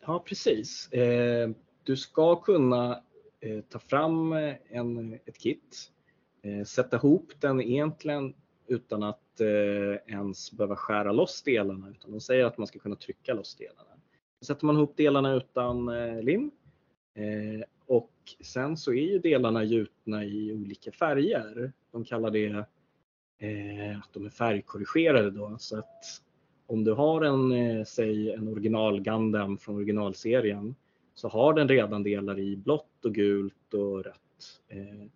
[0.05, 0.91] ja precis.
[0.91, 1.49] Eh,
[1.83, 3.03] du ska kunna
[3.39, 4.33] eh, ta fram
[4.69, 5.91] en, ett kit,
[6.65, 8.35] sätta ihop den egentligen
[8.67, 9.41] utan att
[10.07, 11.89] ens behöva skära loss delarna.
[11.89, 13.89] Utan de säger att man ska kunna trycka loss delarna.
[14.45, 15.85] Sätter man ihop delarna utan
[16.21, 16.51] lim
[18.39, 21.71] och sen så är ju delarna gjutna i olika färger.
[21.91, 22.45] De kallar det
[23.39, 25.55] eh, att de är färgkorrigerade då.
[25.59, 26.03] Så att
[26.67, 30.75] om du har en, eh, säg en original Gundam från originalserien
[31.13, 34.61] så har den redan delar i blått och gult och rött.
[34.67, 35.07] Eh,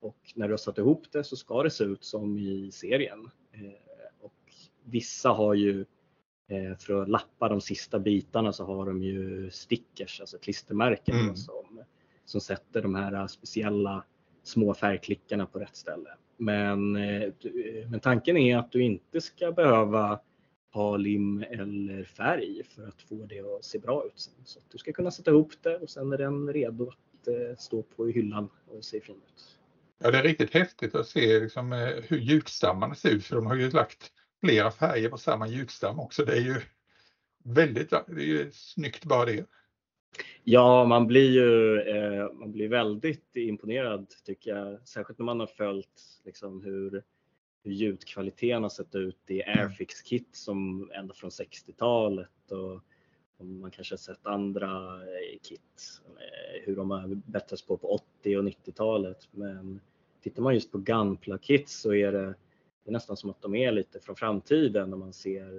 [0.00, 3.30] och när du har satt ihop det så ska det se ut som i serien.
[3.52, 3.72] Eh,
[4.20, 4.52] och
[4.84, 5.84] vissa har ju
[6.48, 11.36] eh, för att lappa de sista bitarna så har de ju stickers, alltså klistermärken Mm.
[11.36, 11.84] som,
[12.24, 14.04] som sätter de här äh, speciella
[14.42, 16.10] små färgklickarna på rätt ställe.
[16.36, 17.32] Men, äh,
[17.90, 20.20] men tanken är att du inte ska behöva
[20.72, 24.20] ha lim eller färg för att få det att se bra ut.
[24.20, 24.34] Sen.
[24.44, 27.56] Så att du ska kunna sätta ihop det och sen är den redo att äh,
[27.58, 29.58] stå på i hyllan och se fin ut.
[29.98, 31.72] Ja, det är riktigt häftigt att se liksom,
[32.08, 36.24] hur gjutstammarna ser ut för de har ju lagt flera färger på samma gjutstam också.
[36.24, 36.60] Det är ju
[37.44, 39.46] väldigt, det är ju snyggt bara det.
[40.44, 44.88] Ja, man blir ju eh, man blir väldigt imponerad tycker jag.
[44.88, 47.02] Särskilt när man har följt liksom, hur,
[47.64, 52.50] hur ljudkvaliteten har sett ut i Airfix-kit som ända från 60-talet.
[52.50, 52.74] Och,
[53.36, 57.88] och man kanske har sett andra eh, kit, eh, hur de har bättrats på på
[58.20, 59.28] 80 och 90-talet.
[59.30, 59.80] Men
[60.22, 62.34] tittar man just på Gunpla-kit så är det,
[62.84, 65.58] det är nästan som att de är lite från framtiden när man ser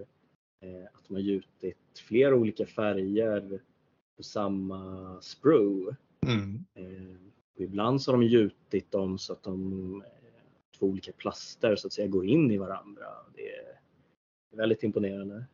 [0.61, 3.61] eh, att de har gjutit flera olika färger
[4.17, 5.95] på samma sprue.
[6.27, 6.65] Mm.
[6.75, 10.03] Eh, ibland så har de gjutit dem så att de
[10.79, 13.05] två olika plaster så att säga går in i varandra.
[13.35, 13.79] Det är
[14.57, 15.45] väldigt imponerande.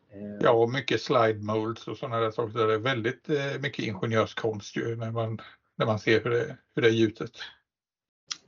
[0.41, 2.67] Ja, och mycket slide molds och sådana där saker.
[2.67, 3.28] Det är väldigt
[3.62, 5.41] mycket ingenjörskonst ju när man,
[5.76, 7.32] när man ser hur det, hur det är gjutet.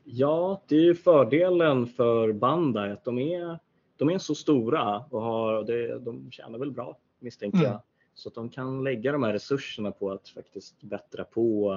[0.04, 3.60] Ja, det är ju fördelen för Bandai att de är,
[3.98, 7.68] de är så stora och har, det, de tjänar väl bra misstänker jag.
[7.68, 7.82] Mm.
[8.16, 11.76] Så att de kan lägga de här resurserna på att faktiskt bättra på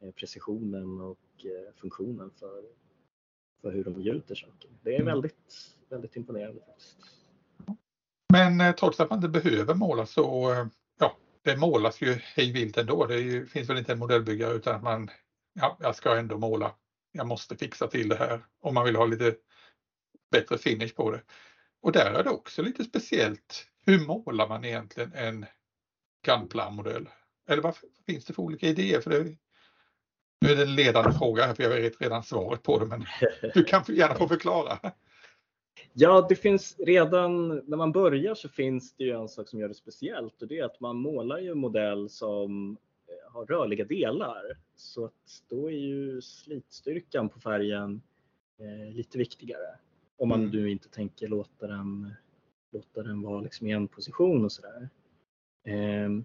[0.00, 2.62] eh, precisionen och eh, funktionen för,
[3.62, 4.70] för hur de gjuter saker.
[4.82, 5.06] Det är mm.
[5.06, 6.96] väldigt, väldigt imponerande faktiskt.
[8.32, 10.54] Men eh, trots att man inte behöver måla så,
[10.98, 13.06] ja, det målas ju hej vilt ändå.
[13.06, 15.10] Det ju, finns väl inte en modellbyggare utan att man,
[15.52, 16.74] ja, jag ska ändå måla.
[17.12, 19.34] Jag måste fixa till det här om man vill ha lite
[20.30, 21.22] bättre finish på det.
[21.82, 23.66] Och där är det också lite speciellt.
[23.86, 25.46] Hur målar man egentligen en
[26.26, 27.08] Gunpla-modell?
[27.48, 27.74] Eller vad
[28.06, 29.00] finns det för olika idéer?
[29.00, 29.36] För det,
[30.40, 33.04] nu är det en ledande fråga här för jag vet redan svaret på det men
[33.54, 34.78] du kan gärna få förklara.
[35.92, 39.68] Ja, det finns redan när man börjar så finns det ju en sak som gör
[39.68, 42.76] det speciellt och det är att man målar ju en modell som
[43.06, 44.42] eh, har rörliga delar.
[44.76, 48.02] Så att då är ju slitstyrkan på färgen
[48.58, 49.78] eh, lite viktigare.
[50.16, 50.50] Om man mm.
[50.50, 52.14] nu inte tänker låta den,
[52.72, 54.88] låta den vara liksom i en position och sådär.
[55.64, 56.24] Ehm,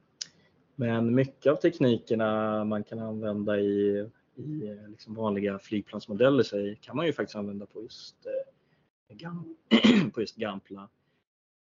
[0.76, 7.06] men mycket av teknikerna man kan använda i, i liksom vanliga flygplansmodeller så kan man
[7.06, 10.90] ju faktiskt använda på just, eh, på just Gampla.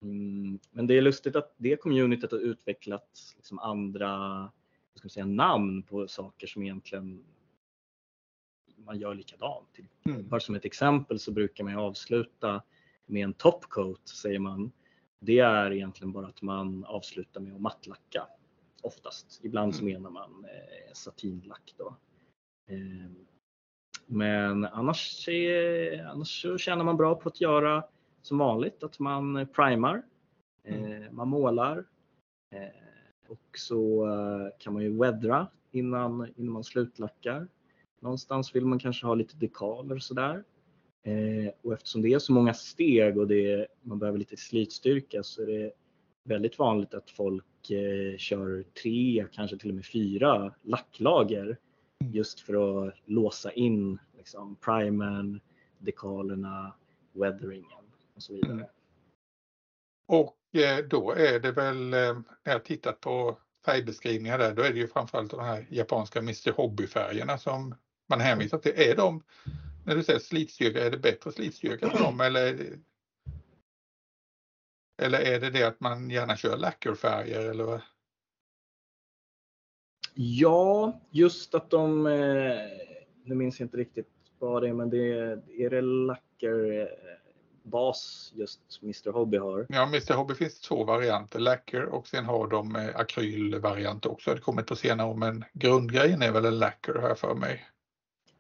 [0.02, 4.52] Mm, men det är lustigt att det communityt har utvecklat liksom andra
[4.98, 7.24] ska säga, namn på saker som egentligen
[8.78, 9.78] man gör likadant.
[10.06, 10.28] Mm.
[10.28, 12.64] Bara som ett exempel så brukar man avsluta
[13.06, 14.72] med en topcoat säger man.
[15.20, 18.28] Det är egentligen bara att man avslutar med att mattlacka
[18.82, 19.40] oftast.
[19.44, 19.94] Ibland så mm.
[19.94, 21.98] menar man eh, satinlack då.
[22.70, 23.12] Eh,
[24.06, 27.84] men annars, eh, annars så tjänar man bra på att göra
[28.22, 30.04] som vanligt, att man primar,
[30.64, 31.16] eh, mm.
[31.16, 31.86] man målar
[32.52, 32.68] eh,
[33.28, 37.48] och så eh, kan man ju weathra innan, innan man slutlackar.
[38.00, 40.44] Någonstans vill man kanske ha lite dekaler och sådär.
[41.08, 45.42] Eh, och eftersom det är så många steg och det, man behöver lite slitstyrka så
[45.42, 45.72] är det
[46.24, 51.58] väldigt vanligt att folk eh, kör tre, kanske till och med fyra lacklager
[52.14, 55.40] just för att låsa in liksom, primern,
[55.78, 56.74] dekalerna,
[57.14, 58.52] weatheringen och så vidare.
[58.52, 58.66] Mm.
[60.08, 64.74] Och eh, då är det väl, eh, när jag tittat på färgbeskrivningar där, då är
[64.74, 67.76] det ju framförallt de här japanska Mr Hobby-färgerna som
[68.10, 68.74] man hänvisar till.
[68.76, 69.24] Är de,
[69.88, 72.78] när du säger slitstyrka, är det bättre slitstyrka för dem eller,
[75.02, 77.84] eller är det det att man gärna kör lacquerfärger eller?
[80.14, 82.58] Ja, just att de, eh,
[83.24, 86.88] nu minns jag inte riktigt vad det är, men det är, är det lacquer eh,
[87.64, 89.66] bas just Mr Hobby har?
[89.70, 94.34] Ja, Mr Hobby finns två varianter, lacquer och sen har de eh, akrylvariant också.
[94.34, 97.68] Det kommer på senare men grundgrejen är väl en lacquer här för mig.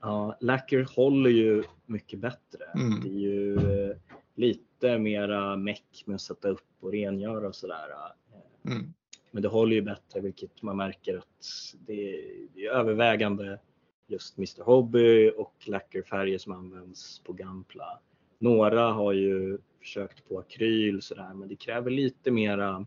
[0.01, 2.65] Ja, Lacquer håller ju mycket bättre.
[2.75, 3.01] Mm.
[3.03, 3.95] Det är ju eh,
[4.35, 7.89] lite mera meck med att sätta upp och rengöra och sådär.
[8.33, 8.71] Eh.
[8.71, 8.93] Mm.
[9.31, 12.15] Men det håller ju bättre vilket man märker att det
[12.55, 13.59] är, övervägande
[14.07, 17.99] just Mr Hobby och lacquerfärger som används på Gampla.
[18.39, 22.85] Några har ju försökt på akryl sådär men det kräver lite mera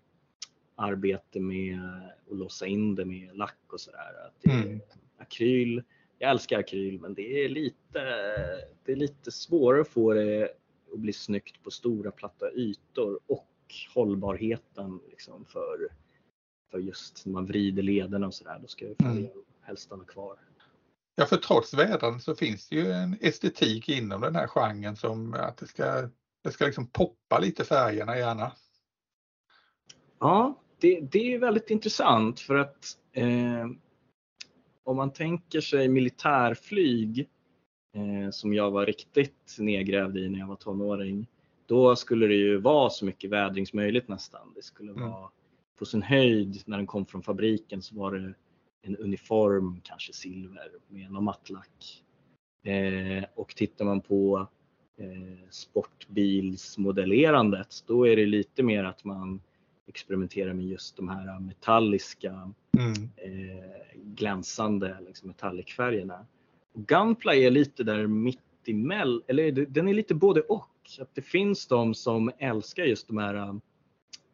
[0.75, 1.81] arbete med
[2.31, 4.31] att låsa in det med lack och sådär.
[4.45, 4.81] Mm.
[5.19, 5.83] Akryl
[6.23, 8.01] jag älskar akryl men det är lite,
[8.85, 10.55] det är lite svårare att få det
[10.93, 13.49] att bli snyggt på stora platta ytor och
[13.95, 15.89] hållbarheten liksom för,
[16.71, 18.59] för just när man vrider lederna och sådär.
[18.63, 19.31] Då ska färgen mm.
[19.63, 20.39] helst stanna kvar.
[21.15, 25.35] Ja, för trots vädran så finns det ju en estetik inom den här genren som
[25.35, 26.09] att det ska,
[26.45, 28.53] det ska liksom poppa lite färgerna gärna.
[30.19, 33.67] Ja, det, det är väldigt intressant för att eh,
[34.91, 37.29] om man tänker sig militärflyg
[37.95, 41.27] eh, som jag var riktigt nedgrävd i när jag var tonåring.
[41.67, 44.53] Då skulle det ju vara så mycket vädring som möjligt nästan.
[44.55, 45.11] Det skulle mm.
[45.11, 45.31] vara
[45.79, 48.35] på sin höjd när den kom från fabriken så var det
[48.83, 52.05] en uniform, kanske silver med någon mattlack.
[52.65, 54.49] Eh, och tittar man på
[54.97, 59.41] eh, sportbilsmodellerandet då är det lite mer att man
[59.91, 62.93] experimenterar med just de här metalliska mm.
[63.17, 66.27] eh, glänsande liksom, metallicfärgerna.
[66.75, 70.67] Gunpla är lite där mitt emellan, eller den är lite både och.
[71.01, 73.35] Att det finns de som älskar just de här,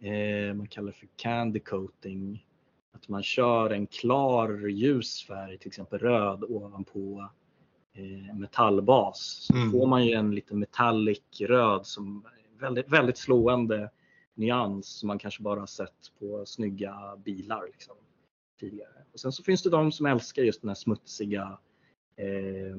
[0.01, 2.47] eh, man kallar för candy coating.
[2.93, 7.31] Att man kör en klar ljus färg, till exempel röd, ovanpå
[7.95, 9.73] eh, metallbas så Mm.
[9.73, 13.91] får man ju en lite metallic röd som är väldigt, väldigt slående
[14.37, 17.97] nyans som man kanske bara sett på snygga bilar liksom,
[18.61, 19.05] tidigare.
[19.13, 21.59] Och sen så finns det de som älskar just den här smutsiga
[22.17, 22.77] eh,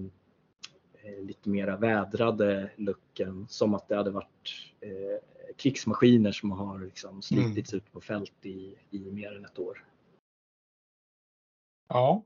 [1.02, 7.22] eh, lite mera vädrade looken som att det hade varit eh, krigsmaskiner som har liksom
[7.22, 9.86] slitits ut på fält i, i mer än ett år.
[11.90, 12.24] Ja.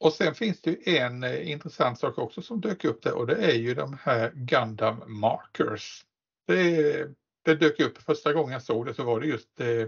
[0.00, 3.26] Och sen finns det ju en eh, intressant sak också som dök upp där och
[3.26, 6.04] det är ju de här Gundam Markers.
[6.46, 7.08] Det,
[7.48, 9.86] det dök upp första gången jag såg det så var det just eh,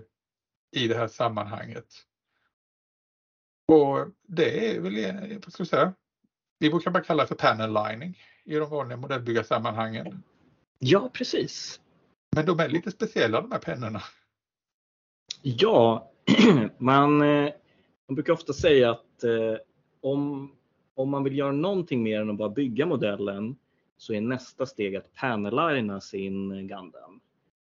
[0.77, 1.87] i det här sammanhanget.
[3.69, 5.95] Och det är väl, vad ska vi säga,
[6.59, 10.23] vi brukar bara kalla det för panel lining i de vanliga modellbyggarsammanhangen.
[10.79, 11.81] Ja, precis.
[12.37, 14.03] Men de är lite speciella de här pennorna.
[15.43, 16.11] Ja,
[16.79, 17.53] man, eh,
[18.09, 19.57] man brukar ofta säga att eh,
[20.01, 20.53] om,
[20.95, 23.57] om man vill göra någonting mer än att bara bygga modellen
[23.97, 27.21] så är nästa steg att panelina sin Gundam.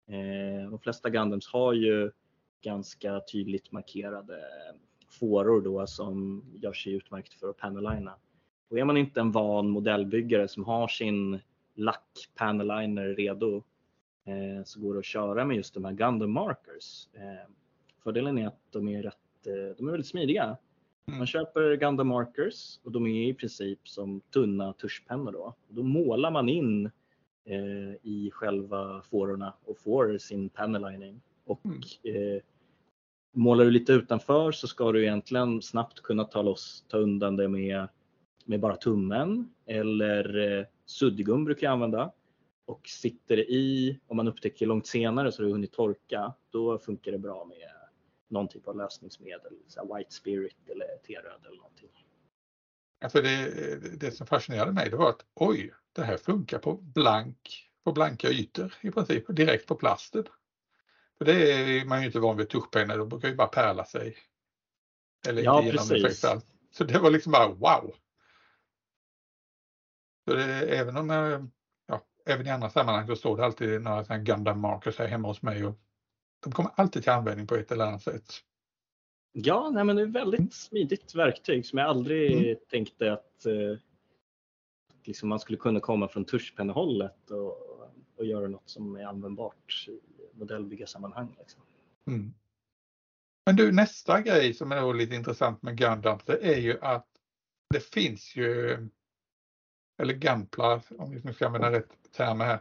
[0.07, 2.11] Eh, de flesta Gundams har ju
[2.61, 4.39] ganska tydligt markerade
[5.09, 8.15] fåror då som gör sig utmärkt för att panelina.
[8.69, 11.39] Och är man inte en van modellbyggare som har sin
[11.75, 13.63] lack paneliner redo
[14.25, 17.07] eh, så går det att köra med just de här Gundam Markers.
[17.13, 17.49] Eh,
[18.03, 20.57] fördelen är att de är, rätt, eh, de är väldigt smidiga.
[21.05, 21.17] Mm.
[21.17, 25.55] Man köper Gundam Markers och de är i princip som tunna tuschpennor då.
[25.67, 26.91] Då målar man in
[28.01, 31.21] i själva fårorna och får sin panelining.
[31.45, 31.81] Och Mm.
[32.03, 32.41] eh,
[33.35, 37.47] målar du lite utanför så ska du egentligen snabbt kunna ta loss, ta undan det
[37.47, 37.87] med,
[38.45, 42.11] med bara tummen eller eh, suddgum brukar jag använda.
[42.65, 46.77] Och sitter det i, om man upptäcker långt senare så har det hunnit torka, då
[46.77, 47.69] funkar det bra med
[48.27, 51.89] någon typ av lösningsmedel, så White Spirit eller T-röd eller någonting.
[53.03, 57.69] Alltså det, det som fascinerade mig det var att oj, det här funkar på, blank,
[57.83, 60.23] på blanka ytor i princip, direkt på plasten.
[61.17, 64.17] För det är man ju inte van vid tuschpennor, de brukar ju bara pärla sig.
[65.27, 66.25] Eller Ja, precis.
[66.71, 67.95] Så det var liksom bara wow.
[70.25, 71.49] Så det, även om jag,
[71.87, 75.27] ja, även i andra sammanhang så står det alltid några sådana Gundam markers här hemma
[75.27, 75.79] hos mig och
[76.43, 78.33] de kommer alltid till användning på ett eller annat sätt.
[79.31, 83.77] Ja, nej, men det är ett väldigt smidigt verktyg som jag aldrig tänkte att eh,
[85.07, 87.57] liksom man skulle kunna komma från tuschpennehållet och,
[88.17, 89.99] och göra något som är användbart i
[90.33, 91.35] modellbyggarsammanhang.
[91.39, 91.61] Liksom.
[92.07, 92.33] Mm.
[93.45, 97.07] Men du, nästa grej som är lite intressant med Gundam, det är ju att
[97.69, 98.77] det finns ju,
[100.01, 102.59] eller Gunpla, om vi nu ska använda rätt termer här.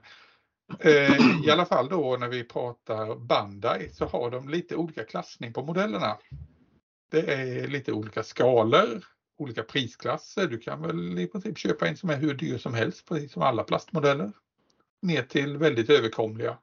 [0.81, 5.53] Eh, I alla fall då när vi pratar Bandai så har de lite olika klassning
[5.53, 6.19] på modellerna.
[7.11, 9.05] Det är lite olika skalor,
[9.43, 10.47] olika prisklasser.
[10.47, 13.43] Du kan väl i princip köpa en som är hur dyr som helst, precis som
[13.43, 14.33] alla plastmodeller.
[15.03, 16.59] Ner till väldigt överkomliga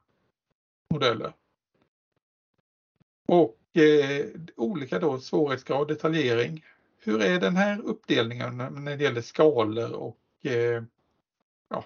[0.90, 1.32] modeller.
[3.28, 4.26] Och eh,
[4.56, 6.64] olika då svårighetsgrad, detaljering.
[6.98, 10.82] Hur är den här uppdelningen när det gäller skalor och eh,
[11.68, 11.84] ja,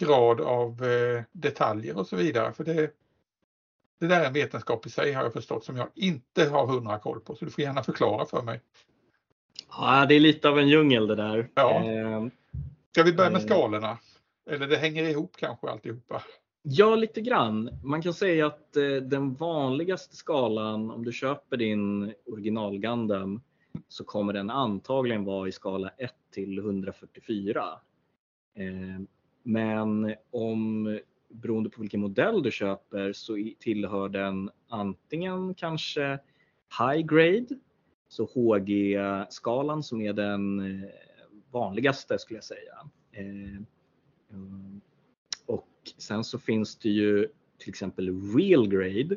[0.00, 2.52] grad av eh, detaljer och så vidare?
[2.52, 2.90] För det,
[3.98, 6.98] det där är en vetenskap i sig har jag förstått som jag inte har hundra
[6.98, 8.60] koll på så du får gärna förklara för mig.
[9.70, 11.48] Ja, det är lite av en djungel det där.
[11.54, 11.84] Ja.
[11.84, 12.26] Eh,
[12.92, 13.46] Ska vi börja med Eh.
[13.46, 13.98] skalorna?
[14.50, 16.22] Eller det hänger ihop kanske alltihopa.
[16.62, 17.70] Ja, lite grann.
[17.84, 23.42] Man kan säga att eh, den vanligaste skalan, om du köper din original Gundam,
[23.88, 27.64] så kommer den antagligen vara i skala 1 till 144.
[28.56, 29.00] Eh,
[29.42, 30.98] men om,
[31.28, 36.18] beroende på vilken modell du köper, så tillhör den antingen kanske
[36.78, 37.46] High Grade,
[38.08, 40.88] så HG-skalan som är den eh,
[41.50, 42.88] vanligaste skulle jag säga.
[43.12, 43.58] Eh,
[44.30, 44.80] mm,
[45.46, 47.28] och sen så finns det ju
[47.58, 49.16] till exempel Real Grade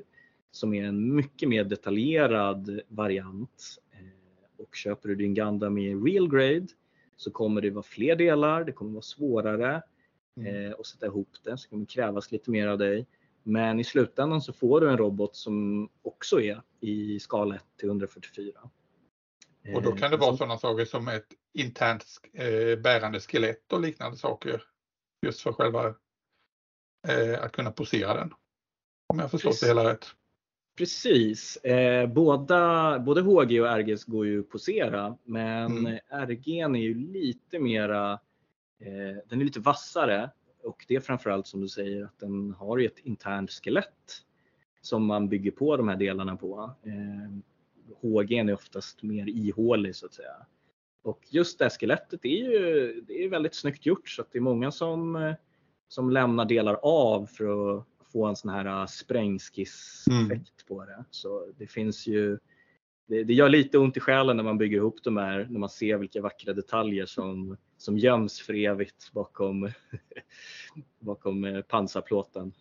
[0.52, 3.78] som är en mycket mer detaljerad variant.
[3.92, 6.68] Eh, Och köper du din Gundam i Real Grade
[7.16, 9.82] så kommer det vara fler delar, det kommer vara svårare
[10.36, 10.66] Mm.
[10.66, 13.08] eh, att sätta ihop det, så det kommer krävas lite mer av dig.
[13.44, 17.88] Men i slutändan så får du en robot som också är i skala 1 till
[17.90, 18.52] 144.
[19.76, 23.74] Och då kan det Eh, vara så- sådana saker som ett internt eh, bärande skelett
[23.74, 24.64] och liknande saker.
[25.26, 25.88] Just för själva
[27.08, 28.34] eh, att kunna posera den.
[29.14, 29.62] Om jag förstått Precis.
[29.62, 30.06] det hela rätt.
[30.78, 31.56] Precis.
[31.58, 36.00] Eh, båda, både HG och RG går ju att posera men Mm.
[36.10, 38.12] RG är ju lite mera,
[38.82, 40.30] eh, den är lite vassare
[40.64, 44.26] och det är framförallt som du säger att den har ju ett internt skelett
[44.82, 46.76] som man bygger på de här delarna på.
[48.02, 50.46] HG är oftast mer ihålig så att säga.
[51.04, 54.42] Och just det skelettet är ju det är väldigt snyggt gjort så att det är
[54.42, 55.34] många som,
[55.88, 60.68] som lämnar delar av för att få en sån här sprängskisseffekt mm.
[60.68, 61.06] på det.
[61.10, 62.40] Så det finns ju
[63.08, 65.70] det, det, gör lite ont i själen när man bygger ihop de här, när man
[65.70, 69.70] ser vilka vackra detaljer som, som göms för evigt bakom,
[71.00, 72.54] bakom pansarplåten.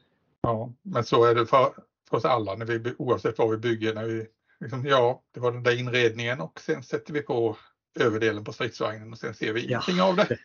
[0.43, 1.73] Ja, men så är det för,
[2.09, 3.95] för oss alla när vi, oavsett vad vi bygger.
[3.95, 4.27] När vi,
[4.61, 7.57] liksom, ja, det var den där inredningen och sen sätter vi på
[8.01, 10.09] överdelen på stridsvagnen och sen ser vi ingenting ja.
[10.09, 10.39] av det.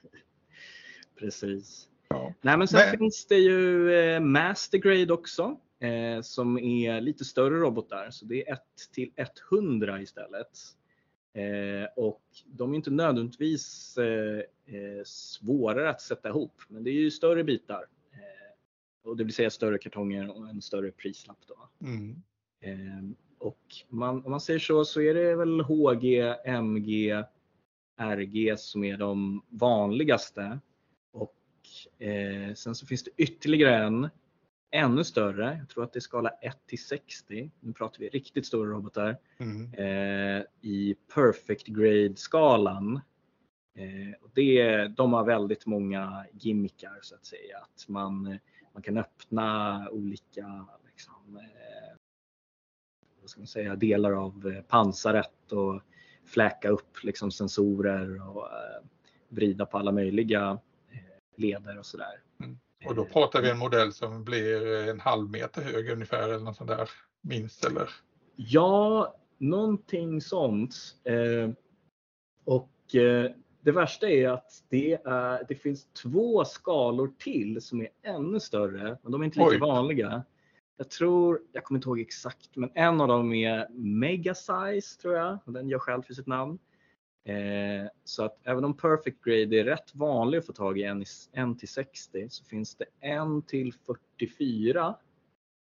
[1.20, 1.88] Precis.
[2.07, 2.34] Ja.
[2.41, 2.97] Nej, men sen men...
[2.97, 8.07] finns det ju eh, Mastergrade också eh, som är lite större robotar.
[8.11, 8.61] Så det är 1
[8.93, 9.11] till
[9.51, 10.49] 100 istället.
[11.34, 16.93] Eh, och de är inte nödvändigtvis eh, eh, svårare att sätta ihop, men det är
[16.93, 17.86] ju större bitar.
[18.11, 21.39] Eh, och det vill säga större kartonger och en större prislapp.
[21.47, 21.88] Då.
[21.88, 22.24] Mm.
[23.44, 27.24] Och man, om man säger så så är det väl HG, MG,
[28.02, 30.60] RG som är de vanligaste.
[31.12, 31.36] Och
[32.00, 34.10] eh, sen så finns det ytterligare en
[34.72, 35.58] ännu större.
[35.60, 37.52] Jag tror att det är skala 1 till 60.
[37.60, 39.18] Nu pratar vi riktigt stora robotar.
[39.38, 39.74] Mm.
[39.74, 43.02] Eh, I perfect grade skalan.
[43.76, 47.58] Eh, och det, de har väldigt många gimmickar så att säga.
[47.58, 48.39] Att man,
[48.74, 51.62] man kan öppna olika liksom, eh,
[53.24, 55.82] vad ska man säga, delar av eh, pansaret och
[56.26, 58.84] fläka upp liksom, sensorer och eh,
[59.30, 60.60] vrida på alla möjliga
[60.92, 60.98] eh,
[61.38, 62.22] leder och sådär.
[62.44, 62.58] Mm.
[62.86, 66.58] Och då pratar vi en modell som blir en halv meter hög ungefär eller något
[66.58, 66.90] sånt där
[67.22, 67.90] minst eller?
[68.36, 70.76] Ja, någonting sånt.
[72.46, 72.70] Och
[73.62, 78.98] det värsta är att det, är, det finns två skalor till som är ännu större,
[79.04, 79.60] men de är inte lika Oj.
[79.60, 80.24] vanliga.
[80.78, 85.16] Jag tror, jag kommer inte ihåg exakt, men en av dem är Mega Size tror
[85.16, 86.60] jag, och den gör själv för sitt namn.
[87.26, 91.06] Eh, så att även om Perfect Grade är rätt vanlig att få tag i, en,
[91.32, 94.96] en till 60, så finns det en till 44.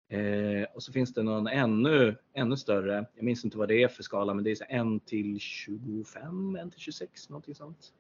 [0.10, 3.88] Eh, och så finns det någon ännu, ännu större, jag minns inte vad det är
[3.88, 7.94] för skala, men det är en till 25, en till 26, någonting sånt.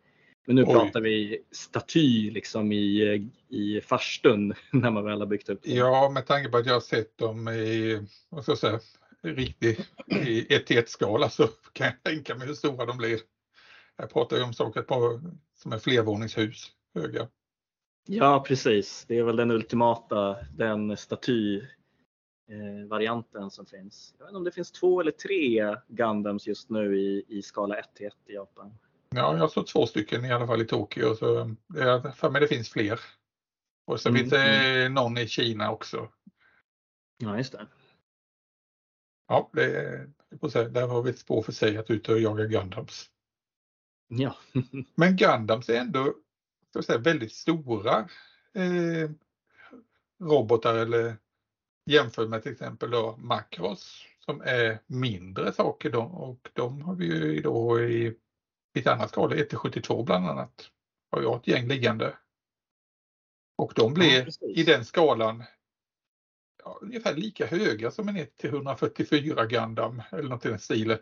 [0.45, 0.73] Men nu Oj.
[0.73, 5.71] pratar vi staty liksom i, i farstun när man väl har byggt upp det.
[5.71, 8.79] Ja, med tanke på att jag har sett dem i, vad ska jag säga,
[9.21, 13.19] riktig i 1 till 1 skala så kan jag tänka mig hur stora de blir.
[13.97, 15.21] Jag pratar ju om saker på,
[15.55, 17.27] som är flervåningshus höga.
[18.07, 24.13] Ja precis, det är väl den ultimata, den staty-varianten eh, som finns.
[24.17, 27.77] Jag vet inte om det finns två eller tre Gundams just nu i, i skala
[27.77, 28.77] 1 till 1 i Japan.
[29.15, 31.15] Ja, jag såg två stycken i alla fall i Tokyo.
[31.15, 32.99] Så jag för mig det finns fler.
[33.85, 34.93] Och så mm, finns det mm.
[34.93, 36.09] någon i Kina också.
[37.17, 37.67] Ja, just det.
[39.27, 40.07] Ja, det,
[40.69, 43.09] där har vi ett spår för sig att ut och jaga Gundams.
[44.07, 44.35] Ja.
[44.95, 46.13] Men Gundams är ändå
[46.69, 47.99] ska säga, väldigt stora
[48.53, 49.09] eh,
[50.19, 51.17] robotar eller
[51.85, 57.05] jämfört med till exempel då Macros som är mindre saker då, och de har vi
[57.05, 58.15] ju då i
[58.79, 60.69] ett annat skala, 1 72 bland annat,
[61.11, 62.13] har jag ett gäng liggande.
[63.57, 65.43] Och de blir ja, i den skalan
[66.63, 70.97] ja, ungefär lika höga som en 1 144 Gundam eller något i den stilen.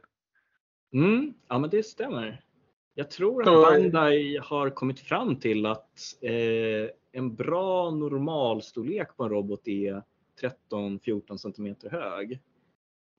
[0.94, 2.44] Mm, ja men det stämmer.
[2.94, 9.30] Jag tror att Bandai har kommit fram till att eh, en bra normalstorlek på en
[9.30, 10.04] robot är
[10.70, 12.40] 13-14 cm hög.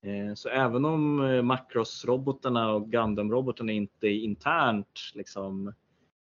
[0.05, 5.75] Eh, så även om eh, Macros-robotarna och Gundam-robotarna inte är internt liksom,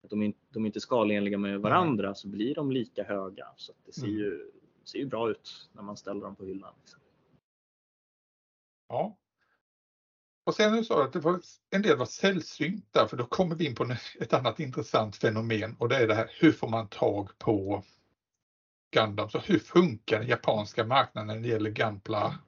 [0.09, 3.47] de, inte, de är inte skalenliga med varandra så blir de lika höga.
[3.55, 4.17] Så det ser, mm.
[4.17, 4.51] ju,
[4.83, 6.73] ser ju bra ut när man ställer dem på hyllan.
[6.81, 6.99] Liksom.
[8.89, 9.17] Ja,
[10.47, 13.55] och sen är det så att det var, en del var sällsynta för då kommer
[13.55, 16.87] vi in på ett annat intressant fenomen och det är det här hur får man
[16.87, 17.83] tag på
[18.93, 19.29] Gundam?
[19.29, 22.39] Så hur funkar den japanska marknaden när det gäller Gunpla,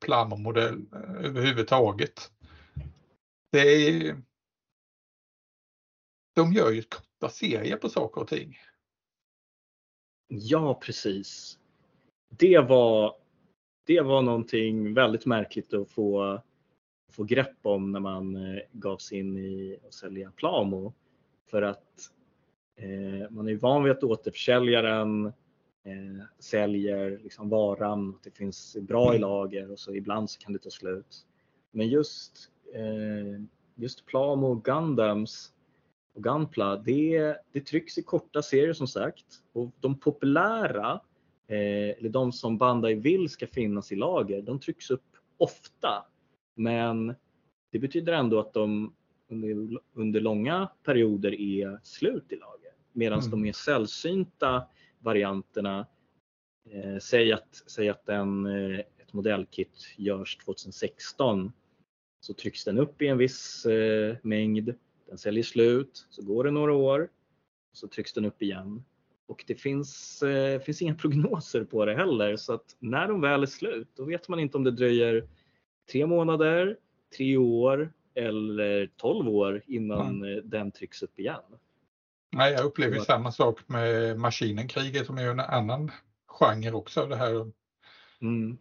[0.00, 2.32] Plamo-modell eh, överhuvudtaget?
[3.52, 4.22] Det är,
[6.34, 8.58] de gör ju korta serier på saker och ting.
[10.28, 11.58] Ja, precis.
[12.28, 13.16] Det var,
[13.86, 16.40] det var någonting väldigt märkligt att få
[17.12, 20.94] få grepp om när man eh, gav sig in i att sälja Plamo.
[21.50, 22.10] För att
[22.76, 25.32] eh, man är van vid att återförsäljaren eh,
[26.38, 30.58] säljer liksom varan, att det finns bra i lager och så ibland så kan det
[30.58, 31.26] ta slut.
[31.70, 33.42] Men just, eh,
[33.74, 35.52] just Plamo och Gundams
[36.14, 39.26] och Gunpla, det, det trycks i korta serier som sagt.
[39.52, 41.00] Och de populära,
[41.48, 46.04] eh, eller de som Bandai vill ska finnas i lager, de trycks upp ofta
[46.58, 47.14] men
[47.72, 48.94] det betyder ändå att de
[49.28, 52.72] under, under långa perioder är slut i lager.
[52.92, 53.30] Medan Mm.
[53.30, 54.66] de mer sällsynta
[54.98, 55.86] varianterna,
[56.70, 61.52] eh, säg att, säg att en, eh, ett modellkit görs 2016
[62.20, 64.74] så trycks den upp i en viss eh, mängd,
[65.06, 67.10] den säljer slut, så går det några år,
[67.72, 68.84] så trycks den upp igen.
[69.26, 72.36] Och det finns, eh, finns inga prognoser på det heller.
[72.36, 75.28] Så att när de väl är slut då vet man inte om det dröjer
[75.92, 76.78] tre månader,
[77.16, 81.42] tre år eller 12 år innan eh, den trycks upp igen.
[82.30, 85.90] Nej, jag upplever ju samma sak med Maskinenkriget som är en annan
[86.26, 87.52] genre också det här.
[88.20, 88.58] Mm.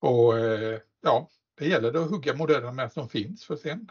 [0.00, 3.90] Och eh, ja, det gäller då att hugga modellerna med som finns för sen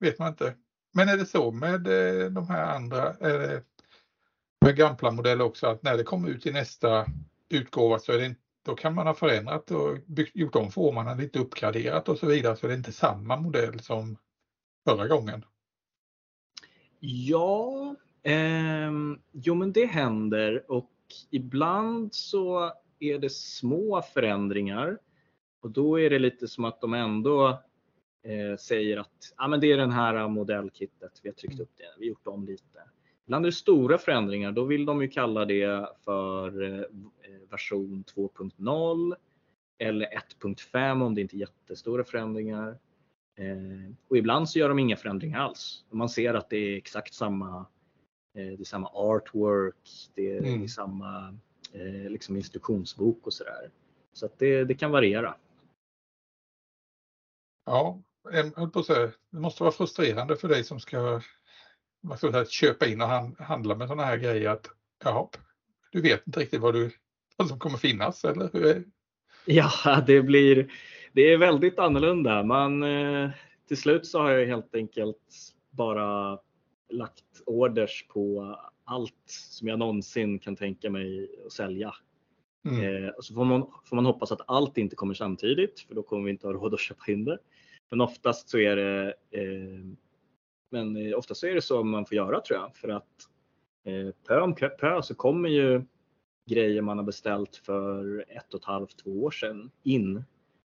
[0.00, 0.54] vet man inte.
[0.92, 3.14] Men är det så med eh, de här andra
[4.60, 7.06] med Gampla-modeller också att när det kommer ut i nästa
[7.48, 11.14] utgåva så är det inte, då kan man ha förändrat och byggt, gjort om formarna
[11.14, 14.16] lite uppgraderat och så vidare så det är inte samma modell som
[14.88, 15.44] förra gången.
[17.00, 18.92] Ja, Eh,
[19.32, 20.90] jo men det händer och
[21.30, 24.98] ibland så är det små förändringar
[25.60, 27.48] och då är det lite som att de ändå
[28.24, 31.84] eh, säger att ah, men det är den här modellkittet, vi har tryckt upp det,
[31.98, 32.78] vi har gjort om lite.
[33.26, 38.04] Ibland är det stora förändringar, då vill de ju kalla det för eh, eh version
[38.16, 39.14] 2.0
[39.78, 40.06] eller
[40.42, 42.78] 1.5 om det inte är jättestora förändringar.
[43.38, 45.84] Eh, och ibland så gör de inga förändringar alls.
[45.90, 47.66] Man ser att det är exakt samma,
[48.44, 50.68] det är samma artwork, det är, Mm.
[50.68, 51.38] samma
[51.72, 53.70] eh, liksom instruktionsbok och sådär.
[54.12, 55.34] Så att det, det kan variera.
[57.66, 58.02] Ja,
[58.56, 61.20] jag på säga, det måste vara frustrerande för dig som ska
[62.00, 64.66] vad ska säga, köpa in och han- handla med sådana här grejer att
[65.04, 65.28] jaha,
[65.92, 66.90] du vet inte riktigt vad, du,
[67.36, 68.84] vad som kommer finnas eller hur är
[69.44, 70.72] Ja, det blir,
[71.12, 72.42] det är väldigt annorlunda.
[72.42, 73.30] Man, eh,
[73.68, 76.38] till slut så har jag helt enkelt bara
[76.88, 81.94] lagt orders på allt som jag någonsin kan tänka mig att sälja.
[82.68, 83.04] mm.
[83.04, 86.24] Eh, så får man, får man hoppas att allt inte kommer samtidigt för då kommer
[86.24, 87.38] vi inte ha råd att köpa in det.
[87.90, 89.84] Men oftast så är det eh,
[90.70, 93.28] men eh, oftast så är det så man får göra tror jag för att
[93.84, 95.82] eh, pö om pö så kommer ju
[96.48, 100.24] grejer man har beställt för ett och ett halvt, två år sedan in.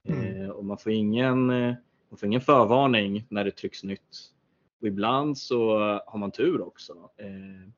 [0.09, 0.43] Mm.
[0.43, 1.75] Eh, och man får ingen, eh,
[2.09, 4.33] man får ingen förvarning när det trycks nytt.
[4.81, 7.11] Och ibland så har man tur också.
[7.17, 7.71] Eh,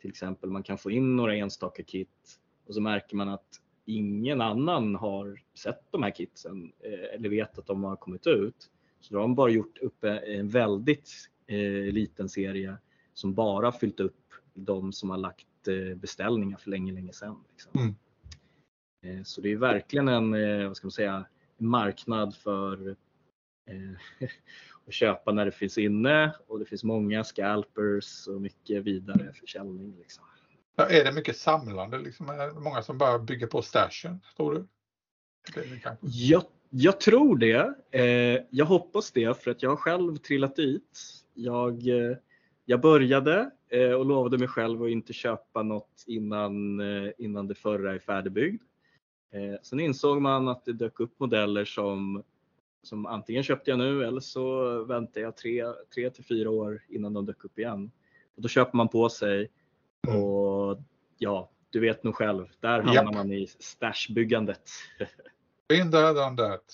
[0.00, 4.40] till exempel man kan få in några enstaka kit och så märker man att ingen
[4.40, 8.70] annan har sett de här kitsen eh, eller vet att de har kommit ut.
[9.00, 11.10] Så då har de bara gjort upp en väldigt
[11.46, 12.76] eh, liten serie
[13.14, 17.44] som bara fyllt upp de som har lagt eh, beställningar för länge, länge sedan.
[17.50, 17.72] Liksom.
[17.80, 17.94] Mm.
[19.18, 21.24] Eh, så det är verkligen en, eh, vad ska man säga,
[21.58, 22.96] marknad för
[24.88, 29.96] att köpa när det finns inne och det finns många scalpers och mycket vidare försäljning.
[29.98, 30.24] Liksom.
[30.76, 32.28] Ja, Är det mycket samlande liksom?
[32.28, 34.66] Är det många som bara bygger på stashen, tror du?
[36.00, 37.74] Jag, jag tror det.
[37.90, 41.00] Eh, jag hoppas det för att jag har själv trillat dit.
[41.34, 42.16] Jag, eh,
[42.64, 47.54] jag började eh, och lovade mig själv att inte köpa något innan, eh, innan det
[47.54, 48.62] förra är färdigbyggd.
[49.32, 52.22] Eh, sen insåg man att det dök upp modeller som,
[52.88, 55.64] som antingen köpte jag nu eller så väntar jag tre,
[55.94, 57.90] tre till fyra år innan de dök upp igen.
[58.36, 59.50] Och då köper man på sig
[60.08, 60.22] Mm.
[60.22, 60.78] och
[61.18, 63.14] ja, du vet nog själv, där hamnar Japp.
[63.14, 64.70] man i stashbyggandet.
[65.68, 66.70] Been there, done that.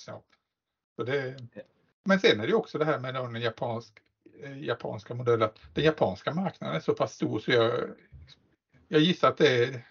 [0.96, 1.36] Så det,
[2.04, 3.98] men sen är det också det här med den japansk,
[4.42, 5.50] eh, japanska modellen.
[5.74, 7.72] Den japanska marknaden är så pass stor så jag,
[8.88, 9.86] jag gissar att det är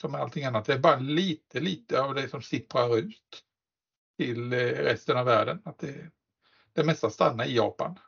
[0.00, 0.64] som allting annat.
[0.64, 3.42] Det är bara lite, lite av det som sipprar ut
[4.16, 5.62] till eh, resten av världen.
[5.64, 5.94] Att det,
[6.72, 7.98] det mesta stannar i Japan.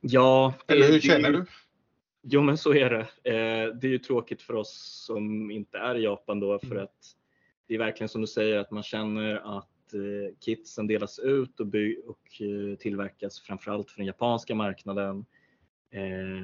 [0.00, 1.46] Ja, det- Eller hur känner du?
[2.22, 3.00] Jo men så är det.
[3.30, 6.82] Eh, det är ju tråkigt för oss som inte är i Japan då för Mm.
[6.84, 7.16] att
[7.66, 11.66] det är verkligen som du säger att man känner att eh, kitsen delas ut och,
[12.06, 12.20] och
[12.78, 15.24] tillverkas framförallt för den japanska marknaden.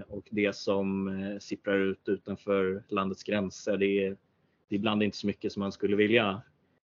[0.08, 4.10] Och det som sipprar ut utanför landets gränser det är,
[4.68, 6.42] det är ibland inte så mycket som man skulle vilja.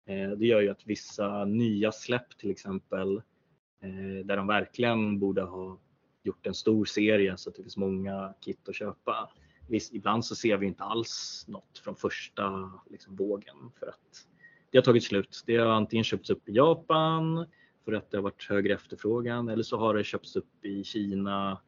[0.07, 3.17] Eh, det gör ju att vissa nya släpp till exempel
[3.83, 5.79] eh, där de verkligen borde ha
[6.23, 9.31] gjort en stor serie så att det finns många kit att köpa.
[9.69, 14.29] Visst, ibland så ser vi inte alls något från första liksom, vågen för att
[14.71, 15.43] det har tagit slut.
[15.47, 17.47] Det har antingen köpts upp i Japan
[17.85, 21.61] för att det har varit högre efterfrågan eller så har det köpts upp i Kina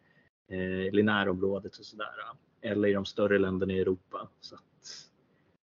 [0.51, 2.14] eh, eller i närområdet och sådär.
[2.61, 4.28] Eller i de större länderna i Europa.
[4.41, 4.62] Så att,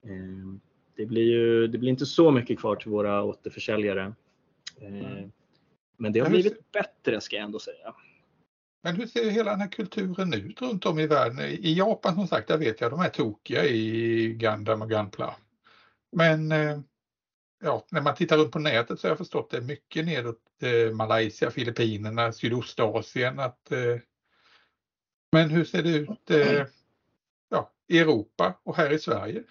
[0.05, 0.61] eh,
[0.97, 4.15] det, blir ju, det blir inte så mycket kvar till våra återförsäljare.
[4.81, 5.33] Mm.
[5.97, 7.95] men det har blivit bättre ska jag ändå säga.
[8.83, 11.41] Men hur ser hela den här kulturen ut runt om i världen?
[11.41, 15.35] I Japan som sagt, där vet jag de är tokiga i Gundam och Gunpla.
[16.13, 16.79] Men eh,
[17.63, 20.95] ja, när man tittar runt på nätet så har jag förstått det mycket nedåt eh,
[20.95, 23.39] Malaysia, Filippinerna, Sydostasien.
[23.39, 23.97] Att, eh,
[25.33, 26.67] men hur ser det ut eh,
[27.49, 29.43] ja, i Europa och här i Sverige?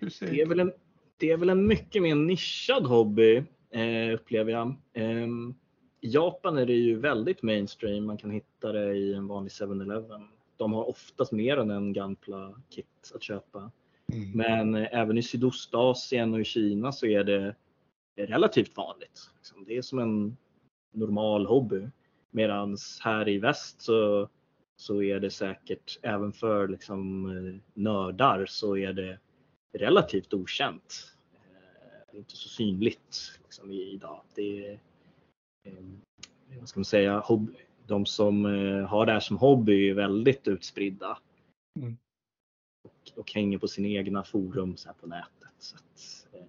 [0.00, 0.72] Det, är väl en,
[1.16, 4.74] det är väl en mycket mer nischad hobby eh, upplever jag.
[4.92, 5.26] Eh,
[6.00, 8.04] I Japan är det ju väldigt mainstream.
[8.04, 10.28] Man kan hitta det i en vanlig 7-Eleven.
[10.56, 13.70] De har oftast mer än en Gunpla-kit att köpa.
[14.12, 14.30] Mm.
[14.32, 17.54] Men eh, även i Sydostasien och i Kina så är det
[18.16, 19.30] relativt vanligt.
[19.36, 20.36] Liksom, det är som en
[20.92, 21.88] normal hobby.
[22.30, 24.28] Medan här i väst så,
[24.76, 29.18] så är det säkert även för liksom, eh, nördar så är det
[29.78, 31.16] relativt okänt.
[32.12, 34.22] Eh, inte så synligt liksom, idag.
[34.34, 34.78] Det är,
[36.58, 37.52] vad ska man säga, hobby,
[37.86, 38.44] de som
[38.88, 41.18] har det här som hobby är väldigt utspridda.
[41.76, 41.96] Mm
[42.86, 45.54] och, och hänger på sina egna forum så på nätet.
[45.58, 46.46] Så att, eh,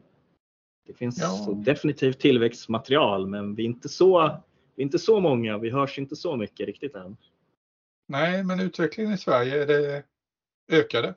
[0.86, 1.54] det finns ja.
[1.66, 4.38] definitivt tillväxtmaterial men vi är, inte så,
[4.76, 7.18] vi inte så många, vi hörs inte så mycket riktigt än.
[8.08, 10.04] Nej, men utvecklingen i Sverige, är det
[10.72, 11.16] ökade?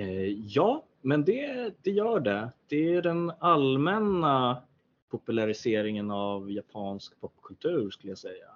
[0.00, 2.52] Eh, ja, men det, det gör det.
[2.66, 4.62] Det är den allmänna
[5.10, 8.46] populariseringen av japansk popkultur skulle jag säga.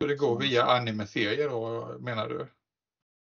[0.00, 2.46] Så det går via anime-serier då menar du?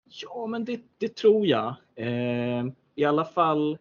[0.04, 1.76] Ja, men det, det tror jag.
[1.96, 3.78] Eh, I alla fall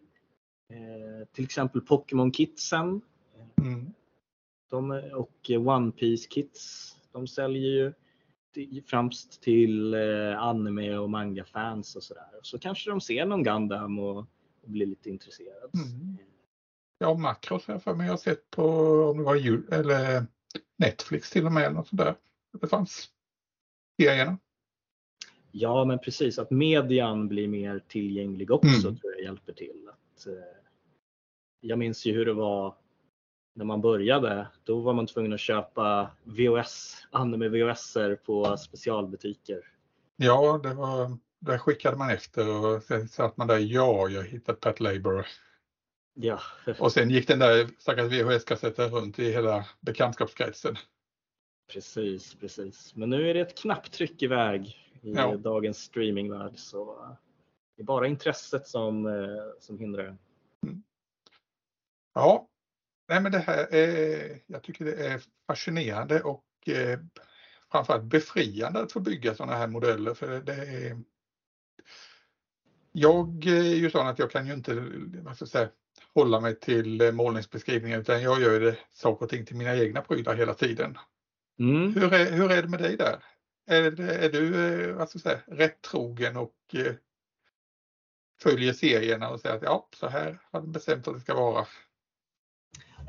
[0.69, 3.01] eh, till exempel Pokémon Kidsen
[3.61, 3.93] mm.
[4.69, 6.95] de, och One Piece Kids.
[7.11, 7.93] De säljer ju
[8.85, 12.27] främst till eh, anime och manga-fans och sådär.
[12.41, 14.17] Så kanske de ser någon Gundam och,
[14.61, 15.69] och blir lite intresserade.
[15.73, 16.17] Mm.
[16.97, 18.63] Ja, Macros har jag för mig jag har sett på
[19.11, 20.25] om det var jul, eller
[20.77, 21.63] Netflix till och med.
[21.63, 22.15] Eller något sådär.
[22.61, 23.09] Det fanns
[24.01, 24.37] serierna.
[25.51, 28.99] Ja, men precis att median blir mer tillgänglig också mm.
[28.99, 29.89] tror jag hjälper till.
[29.89, 30.33] Att, eh,
[31.59, 32.75] jag minns ju hur det var
[33.53, 34.47] när man började.
[34.63, 39.71] Då var man tvungen att köpa VHS, anime VHSer på specialbutiker.
[40.15, 44.59] Ja, det var, där skickade man efter och sen satt man där, ja, jag hittat
[44.59, 45.25] Pat Labor.
[46.13, 46.39] Ja.
[46.79, 50.75] och sen gick den där stackars VHS-kassetten runt i hela bekantskapskretsen.
[51.73, 52.95] Precis, precis.
[52.95, 54.67] Men nu är det ett knapptryck iväg
[55.01, 55.35] i ja.
[55.35, 56.57] dagens streamingvärld.
[56.57, 57.07] Så
[57.75, 60.17] det är bara intresset som, eh, som hindrar.
[60.63, 60.83] Mm.
[62.13, 62.47] Ja,
[63.11, 66.99] Nej, men det här är, jag tycker det är fascinerande och eh,
[67.71, 70.13] framförallt befriande att få bygga sådana här modeller.
[70.13, 71.01] För det är,
[72.91, 74.73] jag är ju sån att jag kan ju inte
[75.13, 75.69] vad ska jag säga,
[76.13, 80.35] hålla mig till målningsbeskrivningen utan jag gör det saker och ting till mina egna prylar
[80.35, 80.97] hela tiden.
[81.59, 81.93] Mm.
[81.93, 83.23] Hur, är, hur är det med dig där?
[83.67, 86.93] Är, är du eh, vad ska jag säga, rätt trogen och eh,
[88.41, 91.67] följer serierna och säger att ja, så här har du bestämt att det ska vara?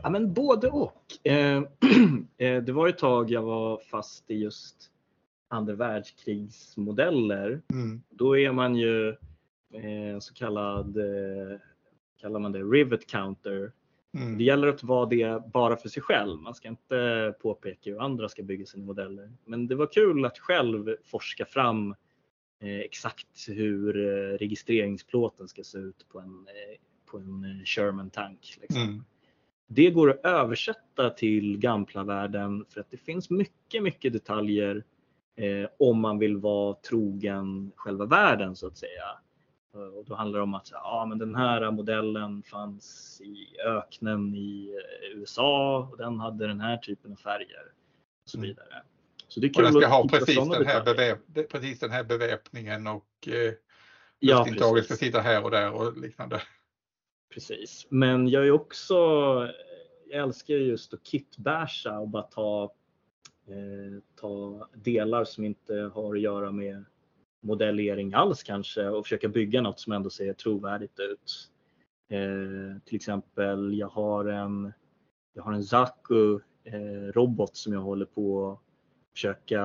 [0.03, 1.27] Ja, men både och.
[1.27, 1.63] Eh,
[2.63, 4.91] det var ett tag jag var fast i just
[5.49, 7.63] andra världskrigsmodeller.
[7.73, 8.03] Mm.
[8.11, 9.17] Då är man ju
[10.21, 10.97] så kallad,
[12.21, 13.73] kallar man det, rivet counter.
[14.19, 14.39] Mm.
[14.39, 16.41] Det gäller att vara det bara för sig själv.
[16.41, 19.33] Man ska inte påpeka hur andra ska bygga sina modeller.
[19.45, 21.95] Men det var kul att själv forska fram
[22.61, 28.59] eh, exakt hur eh, registreringsplåten ska se ut på en, eh, på en Sherman tank.
[28.61, 28.83] Liksom.
[28.83, 29.05] Mm.
[29.75, 34.85] Det går att översätta till Gampla-världen för att det finns mycket, mycket detaljer
[35.37, 39.19] eh, om man vill vara trogen själva världen så att säga.
[39.75, 44.35] Eh, och då handlar det om att ja, men den här modellen fanns i öknen
[44.35, 47.73] i eh, USA och den hade den här typen av färger.
[48.25, 48.49] Och så mm.
[48.49, 48.83] vidare.
[49.29, 51.19] Så det är kul och den ska ha precis den, här beväp
[51.51, 53.53] precis den här beväpningen och eh,
[54.19, 54.47] ja,
[54.83, 56.43] ska sitta här och där och liknande.
[57.33, 58.95] Precis, men jag är också,
[60.09, 62.73] jag älskar just att kitbasha och bara ta,
[63.47, 66.85] eh, ta delar som inte har att göra med
[67.43, 71.51] modellering alls kanske och försöka bygga något som ändå ser trovärdigt ut.
[72.11, 74.73] Eh, till exempel, jag har en,
[75.33, 78.61] jag har en Zaku eh, robot som jag håller på att
[79.13, 79.61] försöka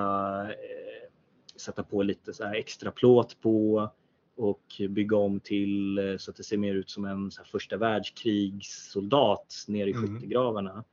[0.49, 1.11] eh,
[1.55, 3.89] sätta på lite så extra plåt på
[4.37, 7.77] och bygga om till eh, så att det ser mer ut som en så första
[7.77, 10.07] världskrigssoldat nere i mm.
[10.07, 10.83] skyttegravarna.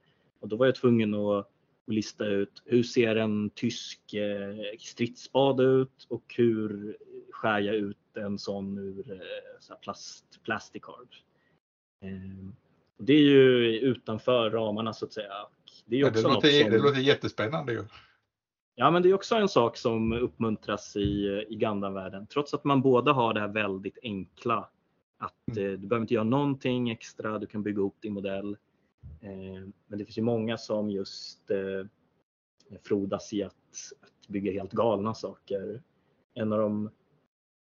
[0.41, 1.51] Och då var jag tvungen att
[1.87, 6.97] lista ut hur ser en tysk eh, stridsspade ut och hur
[7.31, 9.19] skär jag ut en sån ur eh,
[9.61, 11.09] så plast, plasticard.
[12.03, 12.51] Eh,
[12.99, 15.33] det är ju utanför ramarna så att säga.
[15.87, 16.71] Det, är också ja, det, låter, som...
[16.71, 17.85] det låter jättespännande ju.
[18.75, 22.27] Ja, men det är också en sak som uppmuntras i, i Gundam-världen.
[22.27, 24.69] Trots att man båda har det här väldigt enkla.
[25.19, 25.73] Att Mm.
[25.73, 28.57] eh, du behöver inte göra någonting extra, du kan bygga upp din modell.
[29.21, 31.87] Eh, men det finns ju många som just eh,
[32.83, 33.53] frodas i att,
[34.01, 35.83] att bygga helt galna saker.
[36.35, 36.91] En av, de,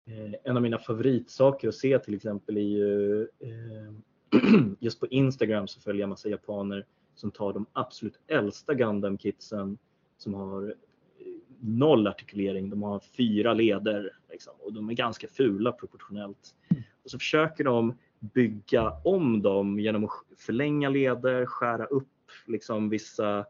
[0.07, 3.93] eh, en av mina favoritsaker att se till exempel är ju eh,
[4.79, 6.85] just på Instagram så följer jag massa japaner
[7.15, 9.77] som tar de absolut äldsta Gundam-kitsen
[10.17, 10.75] som har
[11.65, 12.69] noll artikulering.
[12.69, 16.55] De har fyra leder liksom, och de är ganska fula proportionellt.
[17.03, 22.07] Och så försöker de bygga om dem genom att förlänga leder, skära upp
[22.45, 23.45] liksom, vissa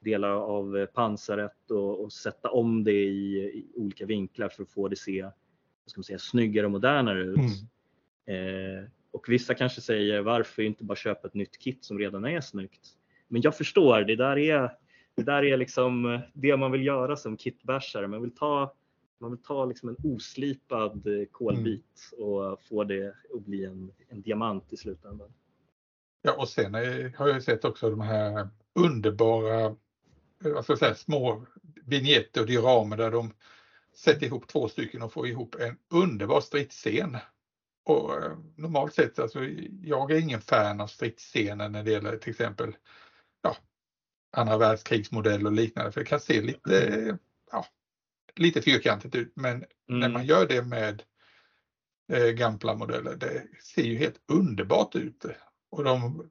[0.00, 4.70] delar av eh, pansaret och, och sätta om det i, i olika vinklar för att
[4.70, 5.30] få det se
[5.86, 7.36] ska man säga, snyggare och modernare ut.
[8.26, 8.78] Mm.
[8.78, 12.40] Eh, och vissa kanske säger varför inte bara köpa ett nytt kit som redan är
[12.40, 12.88] snyggt.
[13.28, 14.72] Men jag förstår, det där är,
[15.16, 18.08] det där är liksom det man vill göra som kitbashare.
[18.08, 18.74] Man vill ta,
[19.18, 24.22] man vill ta liksom en oslipad eh, kolbit och få det att bli en, en
[24.22, 25.32] diamant i slutändan.
[26.22, 29.64] Ja, och sen är, har jag sett också de här underbara
[30.44, 31.46] eh, vad ska jag säga, små
[31.86, 33.32] vignetter och dioramer där de
[33.94, 37.16] sätter ihop två stycken och får ihop en underbar stridsscen.
[37.84, 39.44] Och eh, normalt sett, alltså,
[39.82, 42.76] jag är ingen fan av stridsscener när det gäller till exempel
[44.34, 47.18] andra världskrigsmodell och liknande, för det kan se lite,
[47.52, 47.66] ja,
[48.36, 49.32] lite fyrkantigt ut.
[49.36, 50.12] Men när Mm.
[50.12, 51.02] man gör det med
[52.12, 55.24] eh, Gampla-modeller, det ser ju helt underbart ut.
[55.70, 56.30] Och de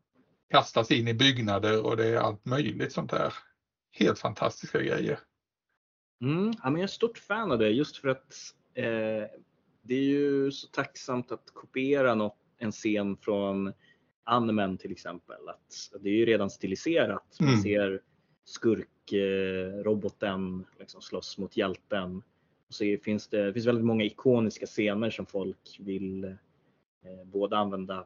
[0.49, 3.33] kastas in i byggnader och det är allt möjligt sånt där.
[3.91, 5.19] Helt fantastiska grejer.
[6.21, 8.33] Mm, ja, men jag är stort fan av det just för att
[8.73, 9.27] eh,
[9.81, 13.73] det är ju så tacksamt att kopiera något, en scen från
[14.23, 15.49] animen till exempel.
[15.49, 17.37] Att det är ju redan stiliserat.
[17.39, 17.61] Man Mm.
[17.61, 18.01] ser
[18.45, 22.23] skurkroboten roboten liksom slåss mot hjälten.
[22.67, 27.23] Och så är- finns det, det finns väldigt många ikoniska scener som folk vill eh,
[27.25, 27.97] både använda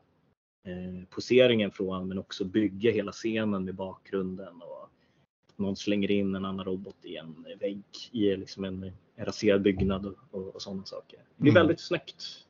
[0.68, 4.62] eh, poseringen från men också bygga hela scenen med bakgrunden.
[4.62, 4.90] Och
[5.56, 8.84] någon slänger in en annan robot i en vägg i liksom en,
[9.16, 11.18] en raserad byggnad och, och, och sådana saker.
[11.36, 11.62] Det blir Mm.
[11.62, 12.48] väldigt snyggt.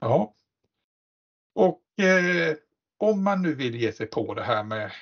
[0.00, 0.34] Ja.
[1.98, 2.56] Eh,
[2.98, 4.92] om man nu vill ge sig på det här med,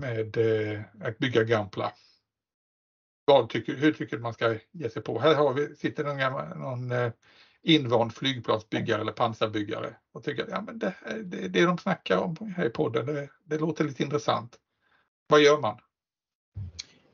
[0.00, 1.92] med eh, att bygga Gampla.
[3.24, 5.18] Vad tycker, hur tycker du man ska ge sig på?
[5.18, 7.12] Här har vi, sitter någon, gammal, någon eh,
[7.62, 12.36] invand flygplansbyggare eller pansarbyggare och tycker att ja, men det, det, det de snackar om
[12.56, 14.58] här i podden, det, det låter lite intressant.
[15.28, 15.78] Vad gör man?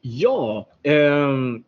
[0.01, 1.65] Ja, ehm,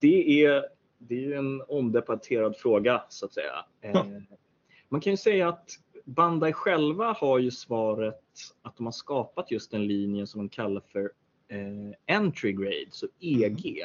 [0.00, 0.66] det, är,
[0.98, 3.64] det är en omdebatterad fråga så att säga.
[3.80, 4.06] Ja.
[4.10, 5.70] Eh, man kan ju säga att
[6.04, 8.24] Bandai själva har ju svaret
[8.62, 11.12] att de har skapat just en linje som de kallar för
[11.48, 13.84] eh, Entry Grade, så EG.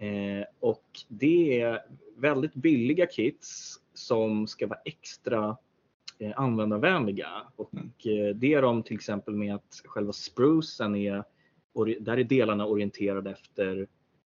[0.00, 1.80] Eh, och det är
[2.16, 5.56] väldigt billiga kits som ska vara extra
[6.18, 7.28] eh, användarvänliga.
[7.56, 7.86] Och Mm.
[7.86, 11.24] eh, det är de till exempel med att själva sprucen är
[12.00, 13.80] där är delarna orienterade efter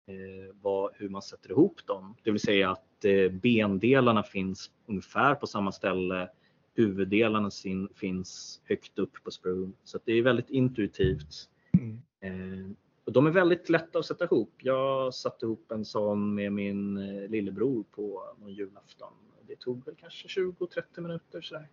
[0.07, 2.15] eh, vad, hur man sätter ihop dem.
[2.23, 6.29] Det vill säga att eh, bendelarna finns ungefär på samma ställe.
[6.73, 9.73] Huvuddelarna sin, finns högt upp på spruen.
[9.83, 11.49] Så att det är väldigt intuitivt.
[11.73, 12.01] Mm.
[12.19, 12.71] Eh,
[13.05, 14.53] och de är väldigt lätta att sätta ihop.
[14.57, 19.13] Jag satte ihop en sån med min eh, lillebror på någon julafton.
[19.47, 21.41] Det tog väl kanske 20-30 minuter.
[21.41, 21.69] Sådär.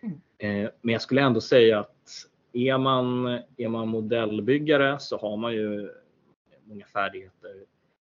[0.00, 0.20] Mm.
[0.38, 3.26] Eh, men jag skulle ändå säga att är man,
[3.56, 5.90] är man modellbyggare så har man ju
[6.64, 7.64] många färdigheter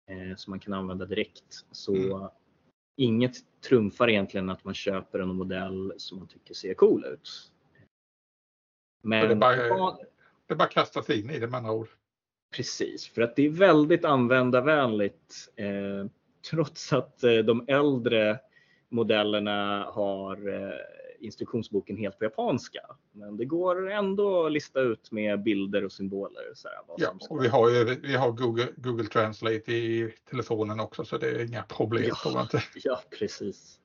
[0.07, 1.66] eh, som man kan använda direkt.
[1.72, 2.28] Så Mm.
[3.00, 3.36] Inget
[3.70, 7.30] trumfar egentligen att man köper en modell som man tycker ser cool ut.
[9.02, 9.97] Men det är bara-
[10.47, 11.88] Det är bara kasta sig in i det med andra ord.
[12.56, 16.06] Precis, för att det är väldigt användarvänligt eh,
[16.50, 18.39] trots att eh, de äldre
[18.89, 20.72] modellerna har eh,
[21.22, 22.82] instruktionsboken helt på japanska.
[23.11, 26.41] Men det går ändå att lista ut med bilder och symboler.
[26.53, 31.05] Så här, Ja, och vi har ju vi har Google, Google Translate i telefonen också
[31.05, 32.11] så det är inga problem.
[32.26, 32.47] Ja.
[32.84, 33.80] Ja, precis.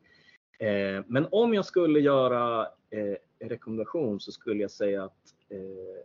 [0.58, 6.04] Eh, men om jag skulle göra eh, en rekommendation så skulle jag säga att eh,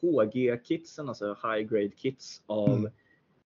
[0.00, 2.92] HG-kitsen, alltså High Grade Kits av Mm.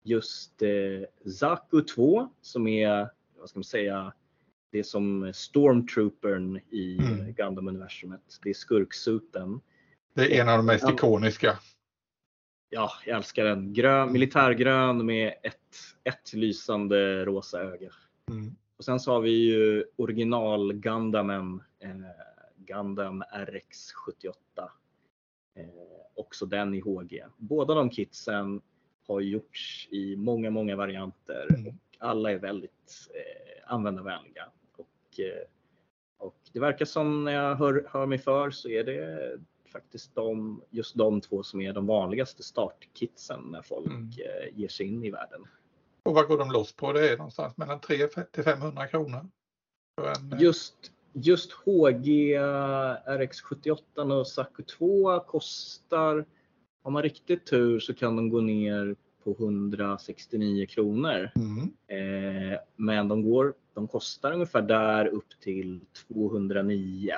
[0.02, 4.12] just eh, Zaku 2 som är, vad ska man säga,
[4.74, 7.12] det är som Stormtroopern i Mm.
[7.20, 7.32] mm.
[7.34, 8.38] Gundam-universumet.
[8.42, 9.60] Det är skurksuten.
[10.14, 11.58] Det är en av de mest ikoniska.
[12.70, 13.72] Ja, jag älskar den.
[13.72, 17.90] Grön, militärgrön med ett, ett lysande rosa öga.
[18.30, 18.54] Mm.
[18.76, 21.90] Och sen så har vi ju original Gundamen, eh,
[22.56, 24.68] Gundam RX78.
[26.14, 27.24] också den i HG.
[27.36, 28.60] Båda de kitsen
[29.06, 31.66] har gjorts i många, många varianter Mm.
[31.66, 34.44] och alla är väldigt eh, användarvänliga.
[35.14, 35.42] Och, eh,
[36.18, 39.32] och det verkar som när jag hör, hör mig för så är det
[39.72, 44.08] faktiskt de, just de två som är de vanligaste startkitsen när folk Mm.
[44.08, 45.46] eh, ger sig in i världen.
[46.02, 46.92] Och vad går de loss på?
[46.92, 49.28] Det är någonstans mellan 300 till 500 kronor.
[50.20, 52.38] En, eh, Just, just HG
[53.06, 56.24] RX78 och Saku 2 kostar,
[56.82, 61.30] om man riktigt tur så kan de gå ner på 169 kronor.
[61.36, 61.58] Mm.
[62.52, 67.12] Eh, men de, går, de kostar ungefär där upp till 209.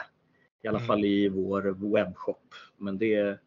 [0.62, 0.86] I alla Mm.
[0.86, 2.54] fall i vår webbshop.
[2.76, 3.38] Men det,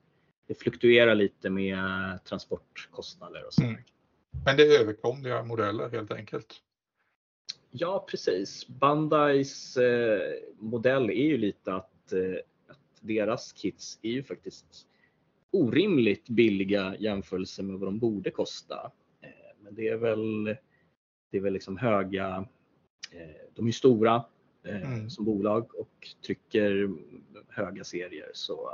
[0.48, 1.80] det fluktuerar lite med
[2.26, 3.64] transportkostnader och så.
[3.64, 3.76] Mm.
[4.46, 6.54] Men det är överkomliga modeller helt enkelt.
[7.72, 8.68] Ja, precis.
[8.68, 12.36] Bandais eh, modell är ju lite att, eh,
[12.68, 14.66] att deras kits är ju faktiskt
[15.52, 18.92] orimligt billiga jämförelse med vad de borde kosta.
[19.22, 19.30] Eh,
[19.60, 20.44] men det är väl,
[21.32, 22.46] det är väl liksom höga,
[23.56, 24.16] de är stora
[24.64, 25.10] eh, Mm.
[25.10, 26.90] som bolag och trycker
[27.48, 28.32] höga serier.
[28.34, 28.70] Så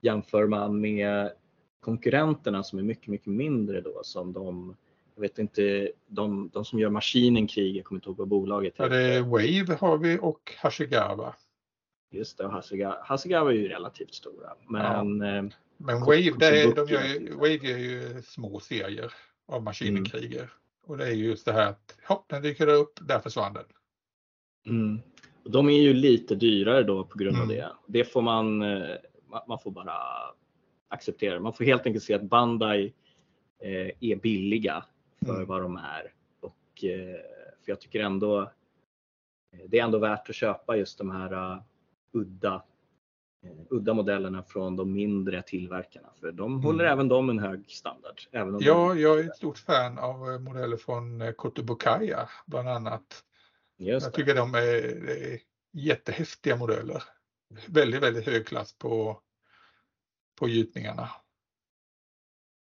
[0.00, 1.32] jämför man med
[1.80, 4.76] konkurrenterna som är mycket, mycket mindre då som de
[5.14, 8.74] jag vet inte, de, de som gör maskinen krig, jag kommer inte ihåg vad bolaget
[8.76, 11.34] Ja, det är Wave har vi och Hashigawa.
[12.10, 14.54] Just det, och Hasegawa, Hasegawa är ju relativt stora.
[14.68, 15.44] Men eh,
[15.76, 17.34] Men Wave, är, de gör.
[17.36, 19.12] Wave gör ju små serier
[19.46, 20.04] av Mm.
[20.86, 23.64] Och det är ju just det här att hopp, den dyker upp, där försvann den.
[24.66, 25.00] mm,
[25.44, 27.56] de är ju lite dyrare då på grund av Mm.
[27.56, 27.72] det.
[27.86, 28.96] Det får man, eh,
[29.48, 29.94] man får bara
[30.88, 31.40] acceptera.
[31.40, 32.92] Man får helt enkelt se att Bandai
[33.58, 34.84] eh, är billiga
[35.24, 35.46] för Mm.
[35.46, 36.12] vad de är.
[36.40, 37.16] Och, eh,
[37.64, 38.52] för jag tycker ändå
[39.68, 41.62] det är ändå värt att köpa just de här
[42.12, 42.62] udda,
[43.70, 46.08] udda modellerna från de mindre tillverkarna.
[46.20, 48.20] För de håller även de en hög standard.
[48.32, 48.66] Även om Mm.
[48.66, 53.24] Ja, jag är ett stort fan av eh, modeller från eh, Kotobukaya bland annat.
[53.78, 54.16] de, just Jag det.
[54.16, 55.38] tycker de är, är
[55.72, 57.02] jättehäftiga modeller.
[57.68, 59.20] Väldigt, väldigt hög klass på,
[60.38, 61.10] på gjutningarna.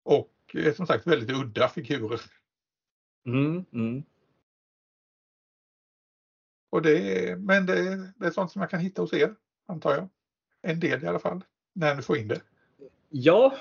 [0.05, 2.21] Och eh, som sagt väldigt udda figurer.
[3.27, 4.03] Mm, mm.
[6.71, 9.35] Och det men det är, det är sånt som jag kan hitta hos er,
[9.67, 10.09] antar jag.
[10.65, 12.41] En del i alla fall, när du får in det.
[13.11, 13.57] Ja,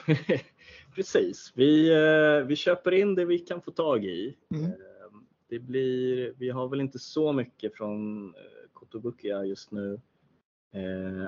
[0.95, 1.51] precis.
[1.55, 4.37] Vi, eh, vi köper in det vi kan få tag i.
[4.53, 4.65] Mm.
[4.65, 4.71] Eh,
[5.49, 8.41] Det blir, vi har väl inte så mycket från eh,
[8.73, 9.99] Kotobukiya just nu.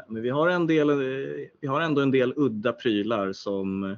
[0.08, 0.90] Men vi har, en del,
[1.60, 3.98] vi har ändå en del udda prylar som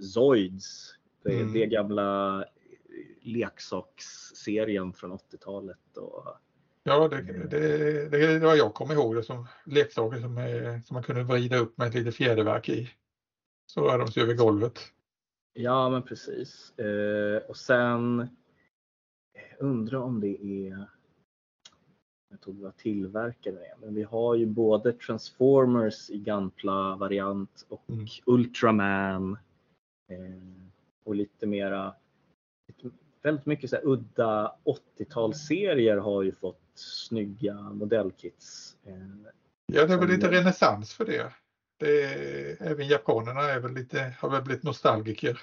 [0.00, 0.94] Zoids.
[1.24, 1.52] Det, Mm.
[1.52, 2.44] det gamla
[3.22, 5.96] leksaksserien från 80-talet.
[5.96, 6.26] Och,
[6.82, 10.34] Ja, det, det, det, det är vad jag kommer ihåg det som leksaker som,
[10.84, 12.90] som man kunde vrida upp med ett litet fjäderverk i.
[13.66, 14.78] Så rör de sig över golvet.
[15.52, 16.78] Ja, men precis.
[16.78, 20.86] Eh, och sen eh, undrar om det är
[22.30, 27.84] jag tror det var tillverkare det, men vi har ju både Transformers i Gunpla-variant och
[27.88, 28.06] Mm.
[28.26, 29.38] Ultraman.
[30.10, 30.68] Eh,
[31.04, 31.94] och lite mera,
[33.22, 38.76] väldigt mycket så udda 80-talsserier har ju fått snygga modellkits.
[38.86, 39.32] Eh,
[39.72, 41.32] Ja, det är väl lite renässans för det.
[41.76, 45.40] det är, även japanerna är väl lite, har väl blivit nostalgiker.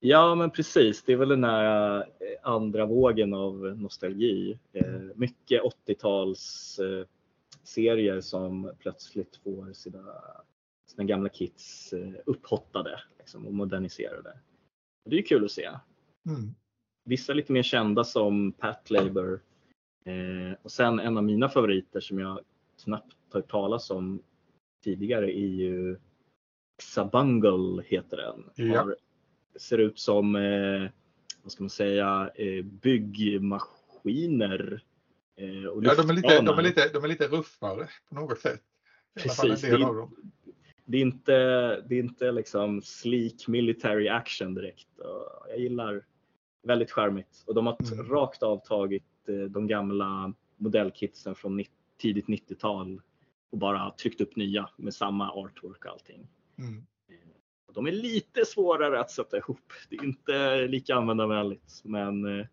[0.00, 1.02] Ja, men precis.
[1.04, 2.04] Det är väl den här eh,
[2.42, 4.58] andra vågen av nostalgi.
[4.72, 7.06] Eh, Mycket 80-tals eh,
[7.62, 10.04] serier som plötsligt får sina,
[10.90, 11.94] sina gamla kits
[12.26, 14.38] upphottade liksom, och moderniserade.
[15.10, 15.70] Det är kul att se.
[16.26, 16.54] Mm.
[17.04, 19.40] Vissa lite mer kända som Pat Labor.
[20.04, 22.40] Eh, och sen en av mina favoriter som jag
[22.84, 24.22] knappt hört talas om
[24.84, 25.96] tidigare är ju
[26.82, 28.44] Xabungle heter den.
[28.68, 28.80] Ja.
[28.82, 28.96] Har,
[29.56, 30.88] ser ut som, eh,
[31.42, 34.82] vad ska man säga, eh, byggmaskiner.
[35.36, 38.38] Eh, och Ja, de är, lite, de, är lite, de är lite ruffare på något
[38.40, 38.60] sätt.
[39.22, 40.16] Precis, det- dem.
[40.84, 41.32] det är inte,
[41.80, 44.88] det är inte liksom sleek military action direkt.
[45.48, 46.04] Jag gillar
[46.62, 47.44] väldigt charmigt.
[47.46, 48.08] Och de har Mm.
[48.08, 49.04] rakt av tagit
[49.50, 51.64] de gamla modellkitsen från
[51.98, 53.02] tidigt 90-tal
[53.52, 56.28] och bara tryckt upp nya med samma artwork och allting.
[56.58, 56.86] Mm.
[57.68, 59.72] Och de är lite svårare att sätta ihop.
[59.90, 62.46] Det är inte lika användarvänligt men eh,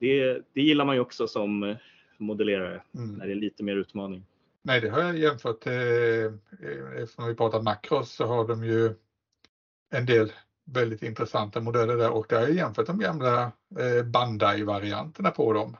[0.00, 1.76] det, det gillar man ju också som eh,
[2.18, 3.14] modellerare Mm.
[3.14, 4.26] när det är lite mer utmaning.
[4.62, 5.66] Nej, det har jag jämfört.
[5.66, 8.94] Eh, eh, eftersom vi pratar Macros så har de ju
[9.90, 10.32] en del
[10.64, 15.76] väldigt intressanta modeller där och där har jag jämfört de gamla eh, Bandai-varianterna på dem.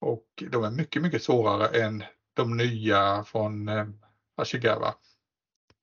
[0.00, 3.86] Och de är mycket, mycket svårare än de nya från eh,
[4.36, 4.94] Ashigawa.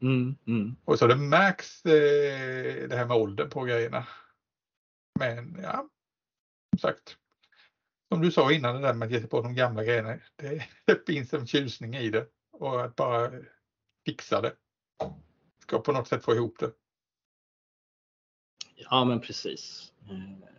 [0.02, 0.76] Mm, mm.
[0.86, 4.08] Och så det märks eh, det här med åldern på grejerna.
[5.20, 5.90] Men ja,
[6.70, 7.18] som sagt.
[8.12, 10.20] Som du sa innan det där med att ge sig på de gamla grejerna.
[10.36, 12.28] Det, det finns en tjusning i det.
[12.52, 13.32] Och att bara
[14.06, 14.56] fixa det.
[15.62, 16.72] Ska på något sätt få ihop det.
[18.76, 19.94] Ja, men precis.
[20.10, 20.53] Eh,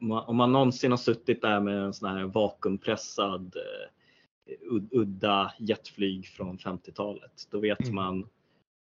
[0.00, 4.88] Om man, om man någonsin har suttit där med en sån här vakuumpressad eh, ud-
[4.92, 7.94] udda jetflyg från 50-talet, då vet, Mm.
[7.94, 8.28] man,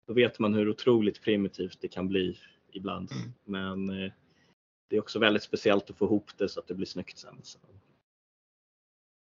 [0.07, 2.37] då vet man hur otroligt primitivt det kan bli
[2.71, 3.11] ibland.
[3.11, 3.33] Mm.
[3.45, 4.11] Men eh,
[4.89, 7.39] det är också väldigt speciellt att få ihop det så att det blir snyggt sen.
[7.43, 7.59] Så.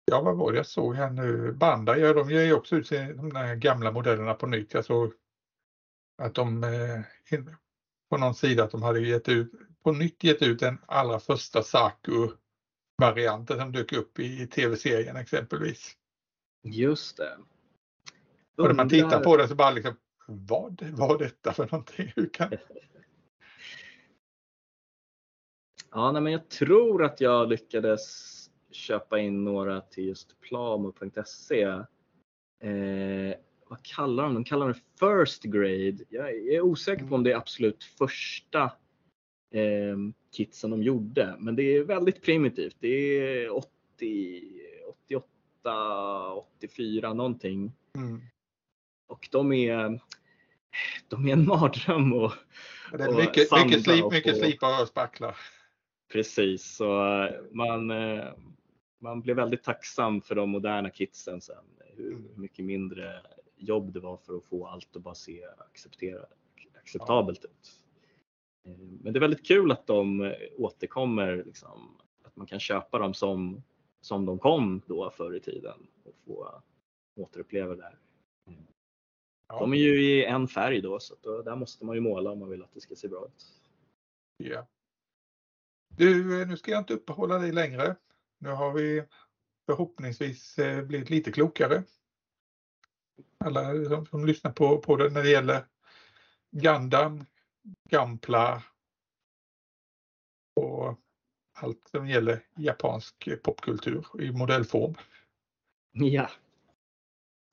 [0.05, 1.53] Ja, vad var det jag såg här nu?
[1.53, 4.75] Bandai, ja, de ju också ut de gamla modellerna på nytt.
[4.75, 5.13] Jag såg
[6.23, 7.01] att de eh,
[8.11, 9.53] på någon sida att de hade gett ut,
[9.83, 15.97] på nytt gett ut den allra första Saku-varianten som dök upp i tv-serien exempelvis.
[16.63, 17.39] Just det.
[18.57, 22.13] Och när man tittar Undrar- på det så bara liksom, vad var detta för någonting?
[22.17, 22.53] Hur kan...
[25.95, 28.31] Ja, nej, men jag tror att jag lyckades
[28.71, 31.63] köpa in några till just plamo.se.
[31.63, 33.35] Eh,
[33.69, 34.35] vad kallar de?
[34.35, 36.05] De kallar det First Grade.
[36.09, 38.73] Jag är osäker på om det är absolut första
[39.53, 39.97] eh,
[40.31, 42.77] kitsen de gjorde, men det är väldigt primitivt.
[42.81, 44.43] Det är 80,
[45.07, 47.73] 88, 84 någonting.
[47.97, 48.21] Mm.
[49.09, 50.01] Och de är,
[51.09, 52.33] de är en mardröm och
[52.93, 55.37] Det är Och mycket, sanda mycket, slip, och mycket slipar och spacklar.
[56.13, 58.25] Precis, så eh, man, eh,
[58.99, 61.65] man blev väldigt tacksam för de moderna kitsen sen.
[61.97, 62.29] Hur Mm.
[62.37, 63.21] mycket mindre
[63.57, 65.45] jobb det var för att få allt att bara se
[66.75, 67.82] acceptabelt ut.
[68.65, 72.99] Eh, Men det är väldigt kul att de eh, återkommer, liksom, att man kan köpa
[72.99, 73.63] dem som,
[74.01, 76.63] som de kom då förr i tiden och få
[77.17, 77.99] återuppleva det här.
[79.49, 79.59] Ja.
[79.59, 82.39] De är ju i en färg då, så då, där måste man ju måla om
[82.39, 83.45] man vill att det ska se bra ut.
[84.37, 84.67] Ja.
[85.89, 87.97] Du, eh, nu ska jag inte uppehålla dig längre.
[88.39, 89.05] Nu har vi
[89.67, 91.83] förhoppningsvis blivit lite klokare.
[93.39, 95.67] Alla som, som lyssnar på, på det när det gäller
[96.51, 97.25] Gundam,
[97.91, 98.63] Gampla
[100.61, 100.99] och
[101.53, 104.95] allt som gäller japansk popkultur i modellform.
[105.93, 106.31] Ja,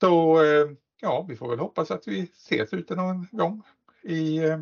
[0.02, 3.64] Så eh, ja, vi får väl hoppas att vi ses ute någon gång
[4.02, 4.60] i eh,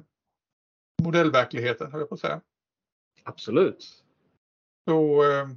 [1.04, 2.42] modellverkligheten, höll jag på att säga.
[3.24, 4.04] absolut.
[4.86, 5.48] Så eh,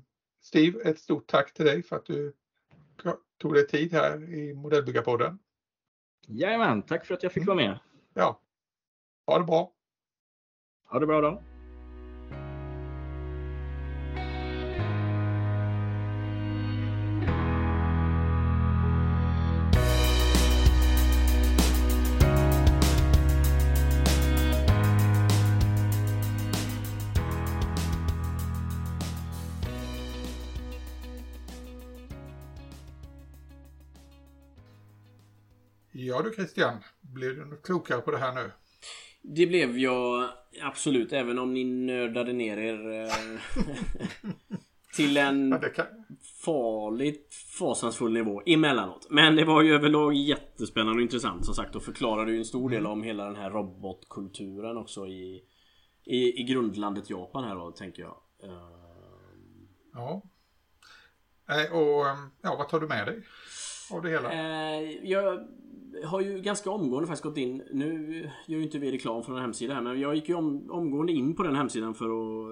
[0.40, 2.32] Steve, ett stort tack till dig för att du
[3.38, 5.38] tog dig tid här i Modellbyggarpodden.
[6.26, 7.78] Jajamän, tack för att jag fick vara med.
[8.14, 8.40] Ja,
[9.26, 9.72] ha det bra.
[10.90, 11.42] Ha det bra då.
[35.92, 38.50] Ja du Christian, blir du något klokare på det här nu?
[39.22, 40.28] Det blev jag
[40.62, 43.12] absolut, även om ni nördade ner er eh,
[44.96, 45.86] till en kan...
[46.44, 49.06] farligt fasansfull nivå emellanåt.
[49.10, 52.70] Men det var ju överlag jättespännande och intressant som sagt och förklarade ju en stor
[52.70, 55.42] del om hela den här robotkulturen också i,
[56.04, 58.16] i, i grundlandet Japan här då, tänker jag.
[58.42, 58.80] Eh,
[59.92, 60.22] Ja.
[61.48, 63.22] Nej, och eh, ja, vad tar du med dig
[63.92, 64.32] av det hela?
[64.32, 65.48] Eh, jag
[66.04, 67.62] har ju ganska omgående faktiskt gått in.
[67.72, 70.70] Nu gör ju inte vi reklam för en hemsida här men jag gick ju om,
[70.70, 72.08] omgående in på den hemsidan för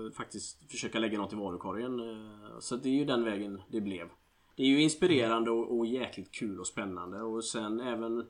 [0.07, 2.01] att faktiskt försöka lägga något i varukorgen.
[2.01, 4.09] Eh, så det är ju den vägen det blev.
[4.57, 8.25] Det är ju inspirerande och, och jäkligt kul och spännande och sen även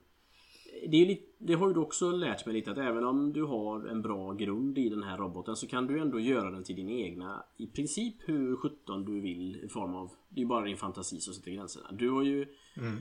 [0.86, 3.44] det, är lite, det har ju du också lärt mig lite att även om du
[3.44, 6.76] har en bra grund i den här roboten så kan du ändå göra den till
[6.76, 10.64] din egna i princip hur 17 du vill i form av Det är ju bara
[10.64, 11.88] din fantasi som sätter gränserna.
[11.92, 12.98] Du har ju Mm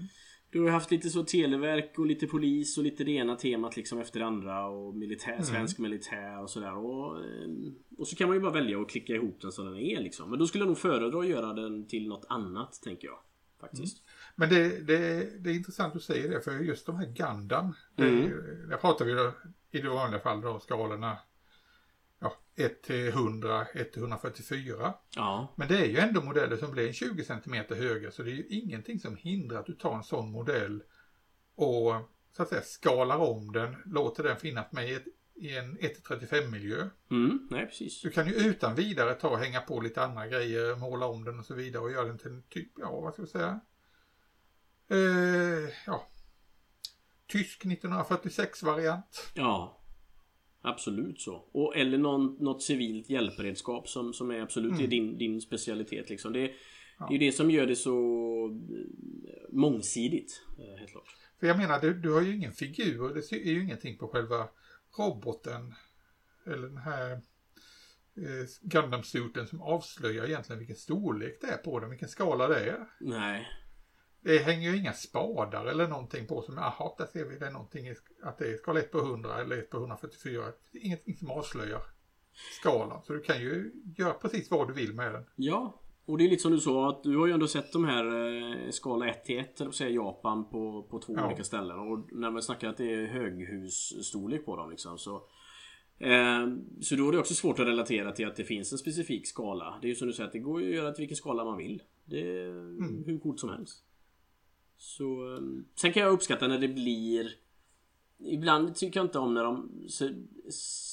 [0.49, 3.99] du har haft lite så televerk och lite polis och lite det ena temat liksom
[3.99, 6.77] efter det andra och militär, svensk militär och sådär.
[6.77, 7.49] Och, eh,
[7.97, 10.29] och så kan man ju bara välja att klicka ihop den så den är liksom.
[10.29, 13.19] Men då skulle jag nog föredra att göra den till något annat tänker jag.
[13.59, 13.97] Faktiskt.
[14.35, 18.03] Men det, det, det är intressant att säga det, för just de här Gundam, det,
[18.03, 18.29] Mm.
[18.69, 19.31] där pratar vi då,
[19.71, 21.17] i det vanliga fall då skalorna
[22.57, 24.93] 1 till 100, 1 till 144.
[25.15, 25.53] Ja.
[25.57, 28.47] Men det är ju ändå modeller som blir 20 cm höga så det är ju
[28.47, 30.83] ingenting som hindrar att du tar en sån modell
[31.55, 31.93] och
[32.37, 35.05] så att säga skalar om den, låter den finnas med i, ett,
[35.35, 36.89] i en 1-35 miljö.
[37.11, 38.01] Mm, nej precis.
[38.01, 41.39] Du kan ju utan vidare ta och hänga på lite andra grejer, måla om den
[41.39, 43.59] och så vidare och göra den till en typ, ja vad ska vi säga?
[44.89, 46.07] Eh, ja.
[47.27, 49.31] tysk 1946-variant.
[49.33, 49.79] Ja.
[50.67, 51.43] Absolut så.
[51.51, 54.83] Och, eller någon, något civilt hjälpredskap som, som är absolut Mm.
[54.83, 56.09] är din, din specialitet.
[56.09, 56.33] Liksom.
[56.33, 56.51] Det,
[56.99, 57.07] Ja.
[57.09, 57.95] det är det som gör det så
[58.71, 60.41] eh, mångsidigt.
[60.59, 61.15] eh, Helt klart.
[61.39, 63.13] För jag menar, du, du har ju ingen figur.
[63.13, 64.47] Det är ju ingenting på själva
[64.97, 65.73] roboten.
[66.45, 71.89] Eller den här eh, Gundam-suiten som avslöjar egentligen vilken storlek det är på den.
[71.89, 72.87] Vilken skala det är.
[72.99, 73.47] Nej.
[74.27, 77.51] Det hänger ju inga spadar eller någonting på som, jaha, där ser vi det är
[77.51, 77.87] någonting,
[78.23, 80.43] att det är skala 1 på 100 eller 1 på 144.
[80.71, 81.81] Det är ingenting som avslöjar
[82.61, 83.01] skalan.
[83.03, 85.23] Så du kan ju göra precis vad du vill med den.
[85.35, 85.81] Ja.
[86.05, 88.05] Och det är lite som du sa att du har ju ändå sett de här
[88.05, 91.27] eh, skala 1 till 1 eller säga Japan på, på två Ja.
[91.27, 91.79] olika ställen.
[91.79, 95.15] Och när man snackar att det är höghusstorlek på dem liksom så
[95.97, 96.47] eh,
[96.81, 99.77] Så då är det också svårt att relatera till att det finns en specifik skala.
[99.81, 101.45] Det är ju som du säger att det går ju att göra till vilken skala
[101.45, 101.83] man vill.
[102.05, 103.83] Det är hur coolt som helst.
[104.77, 105.41] Så eh,
[105.75, 107.31] Sen kan jag uppskatta när det blir
[108.19, 110.09] Ibland tycker jag inte om när de så,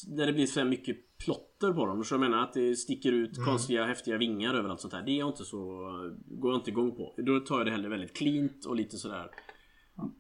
[0.07, 2.05] När det blir så här mycket plotter på dem.
[2.05, 5.03] Så jag menar att det sticker ut konstiga häftiga vingar över allt sånt här.
[5.03, 5.59] Det är jag inte så
[6.27, 7.15] Går jag inte igång på.
[7.17, 9.31] Då tar jag det hellre väldigt cleant och lite sådär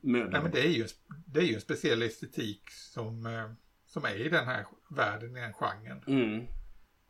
[0.01, 0.86] Nej, men det är ju,
[1.27, 3.51] det är ju en speciell estetik som, eh,
[3.86, 6.03] som är i den här världen, i den genren.
[6.07, 6.47] Mm.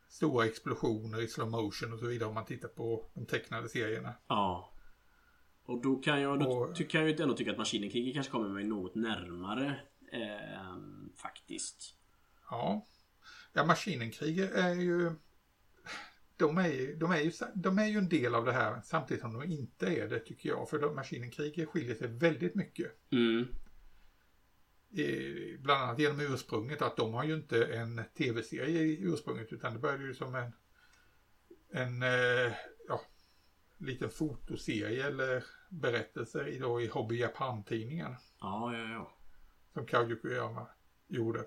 [0.09, 4.15] Stora explosioner i slow motion och så vidare om man tittar på de tecknade serierna.
[4.29, 4.74] Ja.
[5.67, 8.49] Och då kan jag, då Och- ty- kan jag ändå tycka att Maskinenkriget kanske kommer
[8.49, 9.81] mig något närmare.
[10.13, 10.77] Eh,
[11.17, 11.95] faktiskt.
[12.51, 12.87] Ja,
[13.53, 15.13] ja maskinenkriget är ju...
[16.37, 19.21] De är, ju- de, är ju, de är ju en del av det här samtidigt
[19.21, 20.71] som de inte är det tycker jag.
[20.71, 22.93] För de, maskinenkriget skiljer sig väldigt mycket.
[23.13, 23.47] Mm.
[24.97, 29.73] Eh, Bland annat genom ursprunget att de har ju inte en tv-serie i ursprunget utan
[29.73, 30.53] det började ju som en,
[31.71, 32.53] en eh,
[33.79, 39.13] liten fotoserie eller berättelser i, då, i Hobby Japan-tidningen Ja, ja, ja.
[39.73, 40.67] som Kaiju Koyama
[41.09, 41.45] gjorde.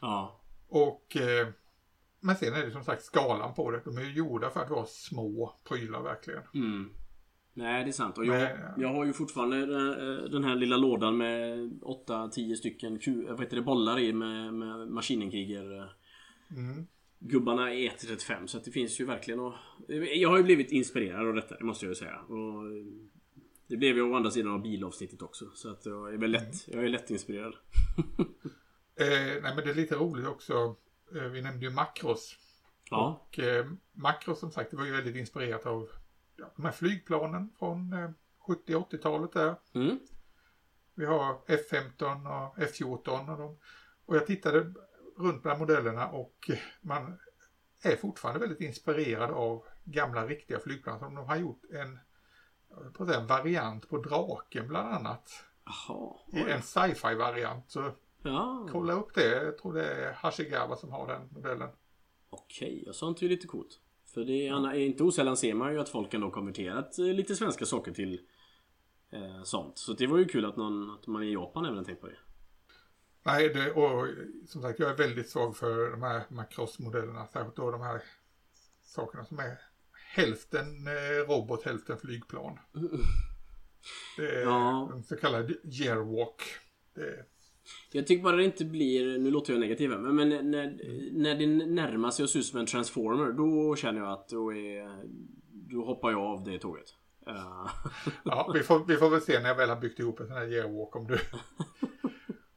[0.00, 0.40] Ja.
[0.68, 1.48] Och, eh,
[2.20, 3.80] men sen är det som sagt skalan på det.
[3.84, 6.42] De är ju gjorda för att vara små prylar verkligen.
[6.54, 6.90] Mm.
[7.54, 8.18] Nej, det är sant.
[8.18, 12.98] Och jag, Men- jag har ju fortfarande den, den här lilla lådan med 8-10 stycken
[13.28, 15.94] vad heter det, bollar i med, med maskinenkriger.
[16.50, 16.86] Mm.
[17.22, 19.54] Gubbarna är 1-35 så att det finns ju verkligen och
[20.14, 22.18] Jag har ju blivit inspirerad av detta, det måste jag ju säga.
[22.18, 22.64] Och
[23.66, 25.50] det blev ju å andra sidan av bilavsnittet också.
[25.54, 27.54] Så att jag är väl lätt, jag är lätt inspirerad.
[28.96, 30.76] Eh, nej men det är lite roligt också.
[31.14, 32.36] Eh, vi nämnde ju Makros.
[32.90, 33.26] Ja.
[33.26, 35.88] Och eh, Makros som sagt det var ju väldigt inspirerat av
[36.36, 38.10] ja, de här flygplanen från eh,
[38.46, 39.54] 70 80-talet där.
[39.74, 39.98] Mm.
[40.94, 43.58] Vi har F15 och F14 och de.
[44.06, 44.74] Och jag tittade
[45.20, 47.18] runt bland modellerna och man
[47.82, 50.98] är fortfarande väldigt inspirerad av gamla riktiga flygplan.
[50.98, 51.98] Som de har gjort en,
[52.92, 55.44] på en variant på draken bland annat.
[55.64, 56.16] Jaha.
[56.32, 57.70] I en sci-fi variant.
[57.70, 57.90] Så
[58.22, 58.68] Ja.
[58.72, 59.44] kolla upp det.
[59.44, 61.68] Jag tror det är Hashigawa som har den modellen.
[62.30, 63.80] Okej, och sånt är ju lite coolt.
[64.14, 67.64] För det är, inte osällan ser man ju att folk ändå konverterat eh, lite svenska
[67.66, 68.20] saker till
[69.10, 69.78] eh, sånt.
[69.78, 72.16] Så det var ju kul att, någon, att man i Japan även tänkt på det.
[73.22, 74.08] Nej, det, och
[74.46, 77.26] som sagt jag är väldigt svag för de här Macross-modellerna.
[77.26, 78.02] Särskilt då de här
[78.82, 79.58] sakerna som är
[80.14, 82.58] hälften eh, robot, hälften flygplan.
[84.16, 84.90] Det är Ja.
[84.92, 86.42] en så kallad yearwalk.
[86.96, 87.24] Är,
[87.92, 90.78] Jag tycker bara det inte blir, nu låter jag negativ men, men när,
[91.12, 94.52] när det närmar sig och ser ut som en transformer då känner jag att då
[94.54, 95.04] är
[95.52, 96.86] Då hoppar jag av det tåget.
[97.26, 97.66] Eh,
[98.24, 100.36] ja, vi, får, vi får väl se när jag väl har byggt ihop en sån
[100.36, 101.18] här yearwalk om du,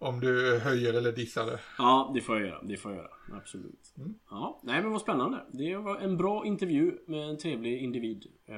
[0.04, 1.60] om du höjer eller dissar det.
[1.78, 2.62] ja, det får jag göra.
[2.64, 3.12] Det får jag göra.
[3.34, 3.94] Absolut.
[3.98, 4.16] Mm.
[4.30, 5.46] Ja, nej men vad spännande.
[5.52, 8.26] Det var en bra intervju med en trevlig individ.
[8.50, 8.56] Uh,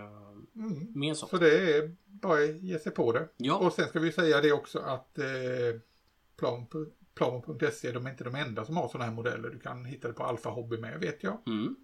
[0.56, 0.88] Mm.
[0.96, 1.30] mer sånt.
[1.30, 3.28] Så det är bara att ge sig på det.
[3.38, 3.58] Ja.
[3.58, 5.26] Och sen ska vi säga det också att eh,
[6.38, 6.66] plan,
[7.16, 9.50] plan.se de är inte de enda som har sådana här modeller.
[9.50, 11.38] Du kan hitta det på Alfa Hobby med vet jag.
[11.48, 11.76] Mm.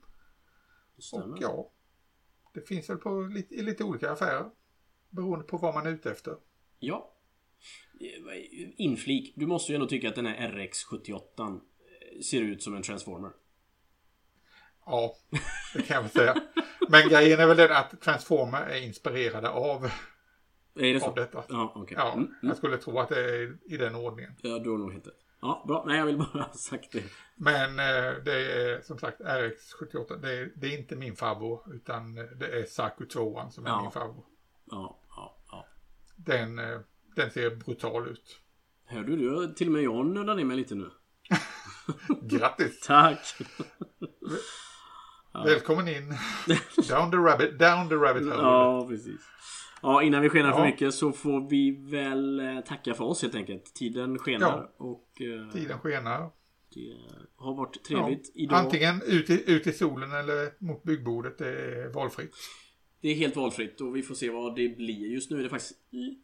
[0.96, 1.38] Det Och stämmer.
[1.42, 1.70] ja,
[2.54, 4.46] det finns väl på lite, i lite olika affärer.
[5.10, 6.36] Beroende på vad man är ute efter.
[6.80, 7.11] Ja.
[8.00, 9.34] Eh, Inflik.
[9.36, 11.60] Du måste ju ändå tycka att den här RX78
[12.24, 13.32] ser ut som en transformer.
[14.86, 15.16] Ja,
[15.74, 16.36] det kan jag väl säga.
[16.90, 19.86] Men grejen är väl den att Transformer är inspirerade av,
[20.76, 21.14] Är det så?
[21.14, 21.44] detta.
[21.50, 21.98] Ja, okej.
[22.00, 22.36] Ja, Mm, mm.
[22.42, 24.34] jag skulle tro att det är i den ordningen.
[24.42, 25.08] Ja, du har nog rätt.
[25.42, 25.84] Ja, bra.
[25.88, 27.04] Nej, jag vill bara ha sagt det.
[27.36, 30.22] Men eh, det är som sagt RX78.
[30.22, 33.82] Det är, det är inte min favorit utan det är Saku 2 som är Ja.
[33.82, 34.26] min favorit.
[34.72, 35.66] Ja, ja, ja.
[36.16, 36.80] Den, eh,
[37.16, 38.40] den ser brutal ut.
[38.86, 39.54] Hörde du?
[39.54, 40.90] Till och med jag nördar ner mig lite nu.
[42.22, 42.80] Grattis!
[42.80, 43.20] Tack!
[45.46, 46.10] Välkommen in.
[46.90, 48.36] Down the rabbit, down the rabbit hole.
[48.42, 49.22] Ja, precis.
[49.82, 50.66] Ja, innan vi skenar för Ja.
[50.66, 53.74] mycket så får vi väl eh, tacka för oss helt enkelt.
[53.76, 56.30] Tiden skenar och eh, Tiden skenar.
[56.74, 56.98] det
[57.36, 57.98] har varit Ja.
[57.98, 58.60] trevligt idag.
[58.60, 61.38] Antingen ut i, ut i solen eller mot byggbordet.
[61.38, 62.32] Det är valfritt.
[63.02, 65.07] Det är helt valfritt och vi får se vad det blir.
[65.07, 65.73] Just nu är det faktiskt,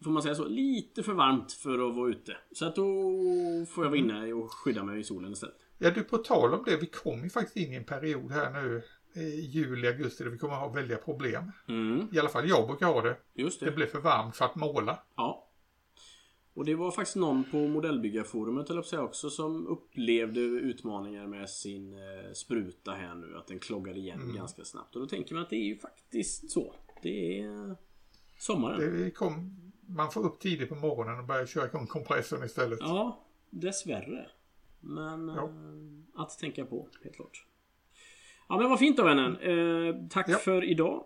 [0.03, 2.37] får man säga så, lite för varmt för att vara ute.
[2.51, 2.83] Så att då
[3.69, 5.55] får jag vara inne och skydda mig i solen istället.
[5.77, 6.77] Ja, du på tal om det.
[6.77, 8.81] Vi kommer ju faktiskt in i en period här nu
[9.51, 11.51] juli, augusti där vi kommer ha väldiga problem.
[11.67, 13.17] Mm, I alla fall jag brukar ha det.
[13.35, 13.71] just Det det.
[13.71, 14.99] blir för varmt för att måla.
[15.15, 15.46] Ja.
[16.57, 21.93] Och det var faktiskt någon på modellbyggarforumet, eller säga också, som upplevde utmaningar med sin
[21.93, 23.37] eh, spruta här nu.
[23.37, 24.95] Att den kloggade igen ganska snabbt.
[24.95, 26.73] Och då tänker man att det är ju faktiskt så.
[27.01, 27.75] Det är
[28.39, 29.03] sommaren.
[29.03, 29.55] Det kom,
[29.87, 32.79] man får upp tidigt på morgonen och börja köra igång kompressorn istället.
[32.81, 34.27] Ja, dessvärre.
[34.79, 35.43] Men Ja.
[35.43, 37.45] eh, att tänka på, helt klart.
[38.49, 39.37] Ja men vad fint då vännen.
[39.37, 40.37] Eh, tack Ja.
[40.37, 41.03] för idag.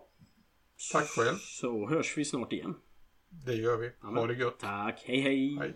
[0.92, 1.36] Tack själv.
[1.36, 2.74] Så hörs vi snart igen.
[3.44, 3.90] Det gör vi.
[4.02, 4.58] Ha det gött.
[4.58, 5.58] Tack, hej hej.
[5.60, 5.74] Hej.